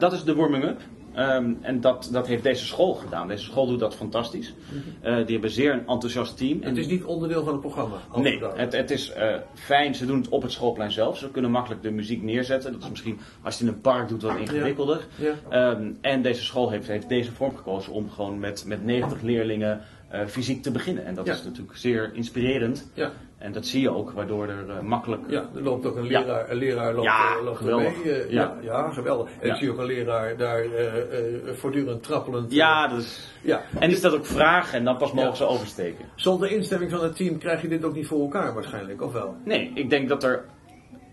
Dat 0.00 0.12
is 0.12 0.24
de 0.24 0.34
warming-up. 0.34 0.80
Ehm, 1.14 1.52
en 1.60 1.80
dat, 1.80 2.08
dat 2.12 2.26
heeft 2.26 2.42
deze 2.42 2.66
school 2.66 2.94
gedaan. 2.94 3.28
Deze 3.28 3.44
school 3.44 3.66
doet 3.66 3.78
dat 3.80 3.94
fantastisch. 3.94 4.54
Eh, 5.00 5.16
die 5.16 5.32
hebben 5.32 5.50
zeer 5.50 5.72
een 5.72 5.86
enthousiast 5.86 6.36
team. 6.36 6.62
En 6.62 6.68
Het 6.68 6.76
is 6.78 6.86
niet 6.86 7.04
onderdeel 7.04 7.42
van 7.44 7.52
het 7.52 7.60
programma. 7.60 7.96
Nee, 8.16 8.40
het, 8.56 8.72
het 8.72 8.90
is 8.90 9.10
eh, 9.12 9.34
fijn. 9.54 9.94
Ze 9.94 10.06
doen 10.06 10.16
het 10.18 10.28
op 10.28 10.42
het 10.42 10.52
schoolplein 10.52 10.92
zelf. 10.92 11.18
Ze 11.18 11.30
kunnen 11.30 11.50
makkelijk 11.50 11.82
de 11.82 11.90
muziek 11.90 12.22
neerzetten. 12.22 12.72
Dat 12.72 12.82
is 12.82 12.90
misschien 12.90 13.18
als 13.42 13.58
je 13.58 13.64
het 13.64 13.68
in 13.72 13.76
een 13.76 13.80
park 13.82 14.08
doet 14.08 14.22
wat 14.22 14.36
ingewikkelder. 14.38 15.06
Ja. 15.16 15.34
Ehm, 15.48 15.90
en 16.00 16.22
deze 16.22 16.42
school 16.42 16.70
heeft, 16.70 16.88
heeft 16.88 17.08
deze 17.08 17.32
vorm 17.32 17.56
gekozen 17.56 17.92
om 17.92 18.10
gewoon 18.10 18.38
met, 18.38 18.64
met 18.66 18.84
90 18.84 19.22
leerlingen 19.22 19.80
eh, 20.08 20.26
fysiek 20.26 20.62
te 20.62 20.70
beginnen. 20.70 21.04
En 21.04 21.14
dat 21.14 21.26
Ja. 21.26 21.32
is 21.32 21.42
natuurlijk 21.44 21.76
zeer 21.76 22.10
inspirerend. 22.14 22.90
Ja, 22.94 23.12
En 23.42 23.52
dat 23.52 23.66
zie 23.66 23.80
je 23.80 23.90
ook, 23.90 24.10
waardoor 24.10 24.48
er 24.48 24.70
eh, 24.70 24.80
makkelijk... 24.80 25.22
ja, 25.28 25.48
er 25.54 25.62
loopt 25.62 25.86
ook 25.86 25.96
een 25.96 26.04
Ja. 26.06 26.20
leraar, 26.20 26.50
een 26.50 26.56
leraar 26.56 26.92
loopt, 26.94 27.06
Ja, 27.06 27.36
eh, 27.36 27.44
loopt 27.44 27.58
er 27.58 27.64
geweldig. 27.64 28.04
mee. 28.04 28.12
eh, 28.14 28.30
ja. 28.30 28.56
Ja. 28.62 28.82
Ja, 28.82 28.90
geweldig. 28.90 29.28
En 29.40 29.46
Ja. 29.46 29.52
ik 29.52 29.58
zie 29.58 29.70
ook 29.70 29.78
een 29.78 29.84
leraar 29.86 30.36
daar 30.36 30.60
eh, 30.60 30.96
eh, 31.18 31.54
voortdurend 31.54 32.02
trappelend. 32.02 32.52
Ja, 32.52 32.88
dat 32.88 32.98
is... 32.98 33.32
ja. 33.42 33.62
En 33.78 33.88
die 33.88 33.96
stelt 33.98 34.14
ook 34.14 34.26
vragen 34.26 34.78
en 34.78 34.84
dan 34.84 34.96
pas 34.96 35.12
mogen 35.12 35.30
Ja. 35.30 35.36
ze 35.36 35.44
oversteken. 35.46 36.04
Zonder 36.14 36.50
instemming 36.50 36.90
van 36.90 37.02
het 37.02 37.16
team 37.16 37.38
krijg 37.38 37.62
je 37.62 37.68
dit 37.68 37.84
ook 37.84 37.94
niet 37.94 38.06
voor 38.06 38.20
elkaar 38.20 38.54
waarschijnlijk, 38.54 39.02
of 39.02 39.12
wel? 39.12 39.36
Nee, 39.44 39.70
ik 39.74 39.90
denk 39.90 40.08
dat 40.08 40.22
er 40.24 40.44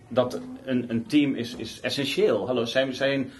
dat 0.07 0.41
een, 0.65 0.85
een 0.87 1.05
team 1.07 1.35
is, 1.35 1.55
is 1.55 1.79
essentieel. 1.81 2.45
Hallo, 2.47 2.65
zij 2.65 2.93
zijn 2.93 3.31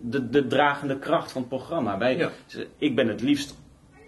de, 0.00 0.30
de 0.30 0.46
dragende 0.46 0.98
kracht 0.98 1.32
van 1.32 1.40
het 1.40 1.50
programma. 1.50 1.98
Wij, 1.98 2.16
Ja. 2.16 2.30
Ik 2.78 2.94
ben 2.96 3.08
het 3.08 3.20
liefst 3.22 3.54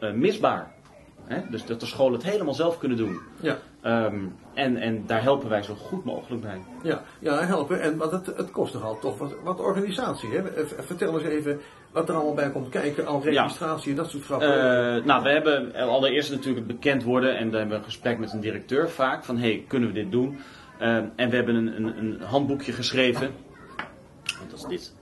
eh, 0.01 0.13
misbaar. 0.13 0.77
Hè? 1.25 1.41
Dus 1.51 1.65
dat 1.65 1.81
de 1.81 1.87
scholen 1.87 2.13
het 2.19 2.31
helemaal 2.31 2.55
zelf 2.55 2.79
kunnen 2.79 2.97
doen. 2.97 3.19
Ja. 3.41 3.59
Ehm, 3.89 4.15
en, 4.55 4.77
en 4.77 5.07
daar 5.07 5.23
helpen 5.23 5.49
wij 5.49 5.63
zo 5.63 5.75
goed 5.75 6.05
mogelijk 6.05 6.43
bij. 6.43 6.61
Ja, 6.83 7.03
ja 7.19 7.45
helpen. 7.47 7.81
En, 7.81 7.97
want 7.97 8.11
het, 8.11 8.27
het 8.27 8.51
kost 8.51 8.75
nogal 8.75 8.99
toch 8.99 9.19
wat, 9.19 9.35
wat 9.45 9.61
organisatie. 9.61 10.29
Hè? 10.31 10.49
Eh, 10.49 10.65
Vertel 10.79 11.15
eens 11.15 11.29
even 11.29 11.61
wat 11.93 12.09
er 12.09 12.15
allemaal 12.15 12.35
bij 12.35 12.51
komt 12.51 12.69
kijken. 12.69 13.07
Al 13.07 13.23
registratie 13.23 13.91
en 13.91 13.97
dat 13.97 14.11
soort 14.11 14.25
grappen. 14.25 14.49
Eh, 14.49 15.05
nou, 15.05 15.23
we 15.23 15.29
hebben 15.29 15.75
allereerst 15.75 16.31
natuurlijk 16.31 16.67
het 16.67 16.67
bekend 16.67 17.03
worden 17.03 17.37
en 17.37 17.51
dan 17.51 17.59
hebben 17.59 17.69
we 17.69 17.77
een 17.77 17.91
gesprek 17.91 18.19
met 18.19 18.33
een 18.33 18.41
directeur 18.41 18.91
vaak 18.91 19.25
van 19.25 19.39
hey, 19.39 19.65
kunnen 19.69 19.89
we 19.89 19.95
dit 19.95 20.13
doen? 20.13 20.39
En 20.79 21.13
we 21.31 21.37
hebben 21.37 21.55
een, 21.55 21.77
een, 21.77 21.99
een 21.99 22.21
handboekje 22.21 22.73
geschreven. 22.73 23.31
Dat 24.51 24.59
is 24.59 24.65
dit. 24.69 24.95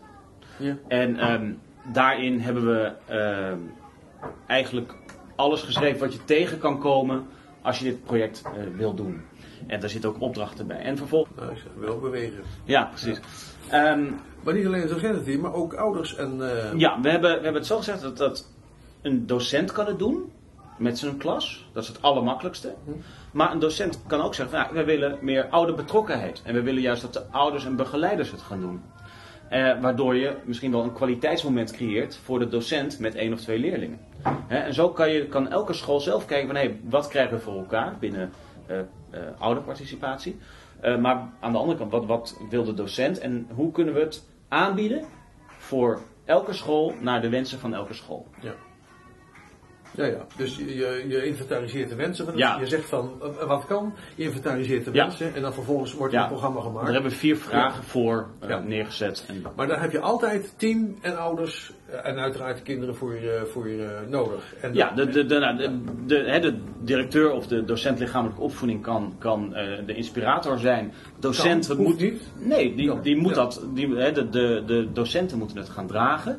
ja. 0.59 0.77
En 0.89 1.19
ehm, 1.19 1.53
daarin 1.93 2.41
hebben 2.41 2.67
we 2.67 2.93
ehm, 3.07 3.59
eigenlijk 4.47 4.95
alles 5.37 5.63
geschreven 5.63 6.01
wat 6.01 6.13
je 6.13 6.25
tegen 6.25 6.59
kan 6.59 6.79
komen 6.79 7.27
als 7.67 7.79
je 7.79 7.85
dit 7.85 8.05
project 8.05 8.43
eh, 8.45 8.51
wil 8.77 8.95
doen. 8.95 9.23
En 9.67 9.81
daar 9.81 9.89
zitten 9.91 10.11
ook 10.11 10.21
opdrachten 10.21 10.67
bij. 10.67 10.79
En 10.79 10.97
vervolgens. 10.97 11.37
Nou, 11.39 11.51
ik 11.53 11.59
zeg 11.59 11.73
wel 11.87 11.99
bewegen. 11.99 12.43
Ja, 12.65 12.85
precies. 12.85 13.21
Ehm, 13.71 14.05
Maar 14.45 14.55
niet 14.55 14.67
alleen 14.67 14.81
het 14.81 14.91
docententeam, 14.91 15.41
maar 15.41 15.53
ook 15.55 15.75
ouders 15.75 16.17
en... 16.17 16.51
eh, 16.51 16.79
ja, 16.79 17.01
we 17.01 17.11
hebben, 17.11 17.31
we 17.31 17.43
hebben 17.43 17.55
het 17.55 17.67
zo 17.67 17.77
gezegd 17.77 18.01
dat, 18.01 18.17
dat 18.17 18.47
een 19.03 19.27
docent 19.27 19.73
kan 19.73 19.87
het 19.87 19.99
doen 19.99 20.33
met 20.79 20.99
zijn 20.99 21.17
klas. 21.17 21.69
Dat 21.73 21.83
is 21.83 21.89
het 21.89 22.03
allermakkelijkste. 22.03 22.75
Maar 23.33 23.53
een 23.53 23.59
docent 23.59 24.01
kan 24.07 24.21
ook 24.21 24.35
zeggen, 24.35 24.59
nou, 24.59 24.75
we 24.75 24.85
willen 24.85 25.19
meer 25.21 25.47
ouderbetrokkenheid. 25.49 26.43
En 26.45 26.55
we 26.55 26.63
willen 26.63 26.83
juist 26.83 27.03
dat 27.03 27.13
de 27.13 27.23
ouders 27.31 27.65
en 27.65 27.77
begeleiders 27.77 28.31
het 28.31 28.43
gaan 28.43 28.61
doen. 28.61 28.83
Eh, 29.49 29.81
waardoor 29.81 30.15
je 30.17 30.37
misschien 30.45 30.71
wel 30.71 30.83
een 30.83 30.93
kwaliteitsmoment 30.93 31.71
creëert 31.73 32.17
voor 32.25 32.39
de 32.39 32.49
docent 32.49 32.99
met 32.99 33.15
één 33.15 33.33
of 33.33 33.41
twee 33.41 33.59
leerlingen. 33.59 33.99
En 34.49 34.75
zo 34.75 34.89
kan, 34.89 35.11
je, 35.11 35.27
kan 35.27 35.51
elke 35.51 35.73
school 35.73 36.01
zelf 36.01 36.27
kijken 36.27 36.47
van 36.47 36.57
hey, 36.57 36.81
wat 36.85 37.09
krijgen 37.09 37.37
we 37.37 37.43
voor 37.43 37.57
elkaar 37.57 37.97
binnen 37.99 38.33
eh 38.67 38.79
eh, 39.17 39.21
ouderparticipatie. 39.39 40.39
Eh, 40.81 40.99
maar 40.99 41.29
aan 41.41 41.53
de 41.53 41.59
andere 41.59 41.79
kant, 41.79 41.91
wat, 41.91 42.07
wat 42.07 42.41
wil 42.51 42.65
de 42.65 42.75
docent 42.75 43.19
en 43.19 43.47
hoe 43.55 43.73
kunnen 43.73 43.95
we 43.95 44.01
het 44.01 44.29
aanbieden 44.49 45.05
voor 45.49 46.01
elke 46.25 46.53
school 46.53 46.95
naar 47.01 47.21
de 47.21 47.29
wensen 47.29 47.59
van 47.59 47.75
elke 47.75 47.95
school. 47.95 48.27
Ja. 48.41 48.53
Ja, 49.97 50.05
ja. 50.05 50.27
Dus 50.37 50.57
je, 50.57 50.77
je- 51.09 51.25
inventariseert 51.27 51.89
de 51.89 51.95
wensen. 51.95 52.25
Van 52.25 52.35
het- 52.35 52.43
Ja. 52.43 52.59
Je 52.61 52.67
zegt 52.67 52.89
van 52.89 53.13
eh, 53.41 53.47
wat 53.47 53.67
kan, 53.67 53.95
je 54.15 54.23
inventariseert 54.25 54.85
de 54.85 54.91
Ja. 54.93 55.03
wensen 55.07 55.35
en 55.35 55.43
dan 55.43 55.53
vervolgens 55.53 55.95
wordt 55.95 56.13
Ja. 56.13 56.23
een 56.23 56.29
programma 56.29 56.61
gemaakt. 56.61 56.85
Daar 56.85 56.95
hebben 56.95 57.11
we 57.11 57.17
vier 57.17 57.37
vragen 57.37 57.85
voor 57.85 58.27
eh, 58.41 58.59
neergezet. 58.65 59.25
En, 59.29 59.45
Maar 59.57 59.67
daar 59.67 59.81
heb 59.81 59.93
je 59.93 60.01
altijd 60.01 60.55
team 60.57 60.97
en 61.01 61.19
ouders 61.19 61.73
eh, 61.87 62.07
en 62.11 62.17
uiteraard 62.19 62.57
de 62.57 62.63
kinderen 62.63 62.97
voor 62.97 63.15
je, 63.15 63.49
voor 63.53 63.69
je 63.69 63.99
nodig. 64.09 64.55
En 64.61 64.75
ja, 64.75 64.91
de, 64.91 65.07
de, 65.09 65.27
de, 65.27 65.39
nou, 65.39 65.57
de, 65.57 65.81
de, 66.07 66.17
hè, 66.17 66.41
de 66.41 66.59
directeur 66.81 67.33
of 67.33 67.47
de 67.47 67.65
docent 67.65 67.99
lichamelijke 67.99 68.41
opvoeding 68.43 68.83
kan, 68.83 69.15
kan 69.19 69.55
eh, 69.55 69.87
de 69.87 69.95
inspirator 69.95 70.59
zijn. 70.59 70.93
Docent 71.21 71.79
moet 71.79 72.01
niet. 72.01 72.23
Nee, 72.39 72.75
die, 72.75 73.01
die 73.01 73.17
moet 73.17 73.35
dat, 73.35 73.63
die, 73.75 73.89
de, 73.95 74.29
de 74.67 74.89
docenten 74.93 75.39
moeten 75.39 75.57
het 75.57 75.69
gaan 75.69 75.87
dragen. 75.87 76.39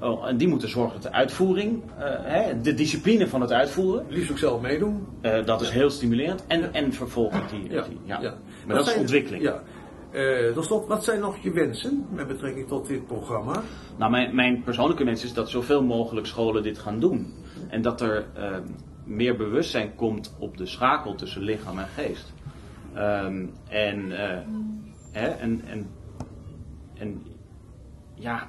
Oh, 0.00 0.28
en 0.28 0.36
die 0.36 0.48
moeten 0.48 0.68
zorgen 0.68 0.92
dat 0.92 1.02
de 1.02 1.12
uitvoering, 1.12 1.82
eh, 1.98 2.04
hè, 2.22 2.60
de 2.60 2.74
discipline 2.74 3.28
van 3.28 3.40
het 3.40 3.52
uitvoeren, 3.52 4.06
Liefst 4.08 4.30
ook 4.30 4.38
zelf 4.38 4.60
meedoen. 4.60 5.06
eh, 5.20 5.44
dat 5.44 5.60
is 5.60 5.70
heel 5.70 5.90
stimulerend. 5.90 6.44
En, 6.46 6.74
en 6.74 6.92
vervolgens 6.92 7.50
die, 7.50 7.68
die 7.68 7.98
ja. 8.04 8.20
Maar 8.20 8.32
Wat 8.66 8.76
dat 8.76 8.86
is 8.86 9.00
ontwikkeling. 9.00 9.42
Ja. 9.42 9.62
Eh, 10.10 10.52
tot 10.54 10.64
slot, 10.64 10.86
wat 10.86 11.04
zijn 11.04 11.20
nog 11.20 11.36
je 11.36 11.50
wensen 11.52 12.06
met 12.12 12.26
betrekking 12.26 12.68
tot 12.68 12.86
dit 12.86 13.06
programma? 13.06 13.62
Nou, 13.98 14.10
mijn, 14.10 14.34
mijn 14.34 14.62
persoonlijke 14.62 15.04
wens 15.04 15.24
is 15.24 15.32
dat 15.32 15.50
zoveel 15.50 15.82
mogelijk 15.82 16.26
scholen 16.26 16.62
dit 16.62 16.78
gaan 16.78 17.00
doen. 17.00 17.34
En 17.68 17.82
dat 17.82 18.00
er 18.00 18.26
eh, 18.34 18.56
meer 19.04 19.36
bewustzijn 19.36 19.94
komt 19.94 20.36
op 20.38 20.56
de 20.56 20.66
schakel 20.66 21.14
tussen 21.14 21.42
lichaam 21.42 21.78
en 21.78 21.88
geest. 21.94 22.32
Ehm, 22.94 23.46
en, 23.68 24.10
hè, 25.12 25.26
en, 25.28 25.62
en, 25.66 25.90
en 26.98 27.22
ja, 28.14 28.48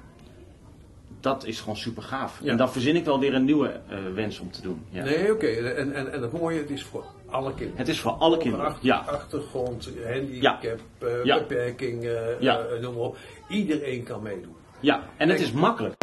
dat 1.21 1.45
is 1.45 1.59
gewoon 1.59 1.77
super 1.77 2.03
gaaf. 2.03 2.39
Ja. 2.41 2.51
En 2.51 2.57
dan 2.57 2.71
verzin 2.71 2.95
ik 2.95 3.05
wel 3.05 3.19
weer 3.19 3.33
een 3.33 3.45
nieuwe 3.45 3.67
eh, 3.89 3.97
wens 4.13 4.39
om 4.39 4.51
te 4.51 4.61
doen. 4.61 4.85
Ja. 4.89 5.03
Nee, 5.03 5.33
oké. 5.33 5.45
En, 5.47 5.93
en, 5.95 6.11
en 6.13 6.21
het 6.21 6.31
mooie, 6.31 6.57
het 6.59 6.69
is 6.69 6.83
voor 6.83 7.03
alle 7.29 7.49
kinderen. 7.53 7.77
Het 7.77 7.87
is 7.87 7.99
voor 7.99 8.11
alle 8.11 8.37
kinderen. 8.37 8.75
Ja. 8.81 8.95
Achtergrond, 8.97 9.89
handicap, 10.05 10.79
Ja. 11.23 11.37
beperking, 11.37 12.03
eh, 12.03 12.39
Ja. 12.39 12.59
eh, 12.59 12.81
noem 12.81 12.93
maar 12.93 13.03
op. 13.03 13.17
Iedereen 13.49 14.03
kan 14.03 14.21
meedoen. 14.21 14.55
ja, 14.79 15.03
en 15.17 15.29
het 15.29 15.39
is 15.39 15.51
makkelijk. 15.51 15.93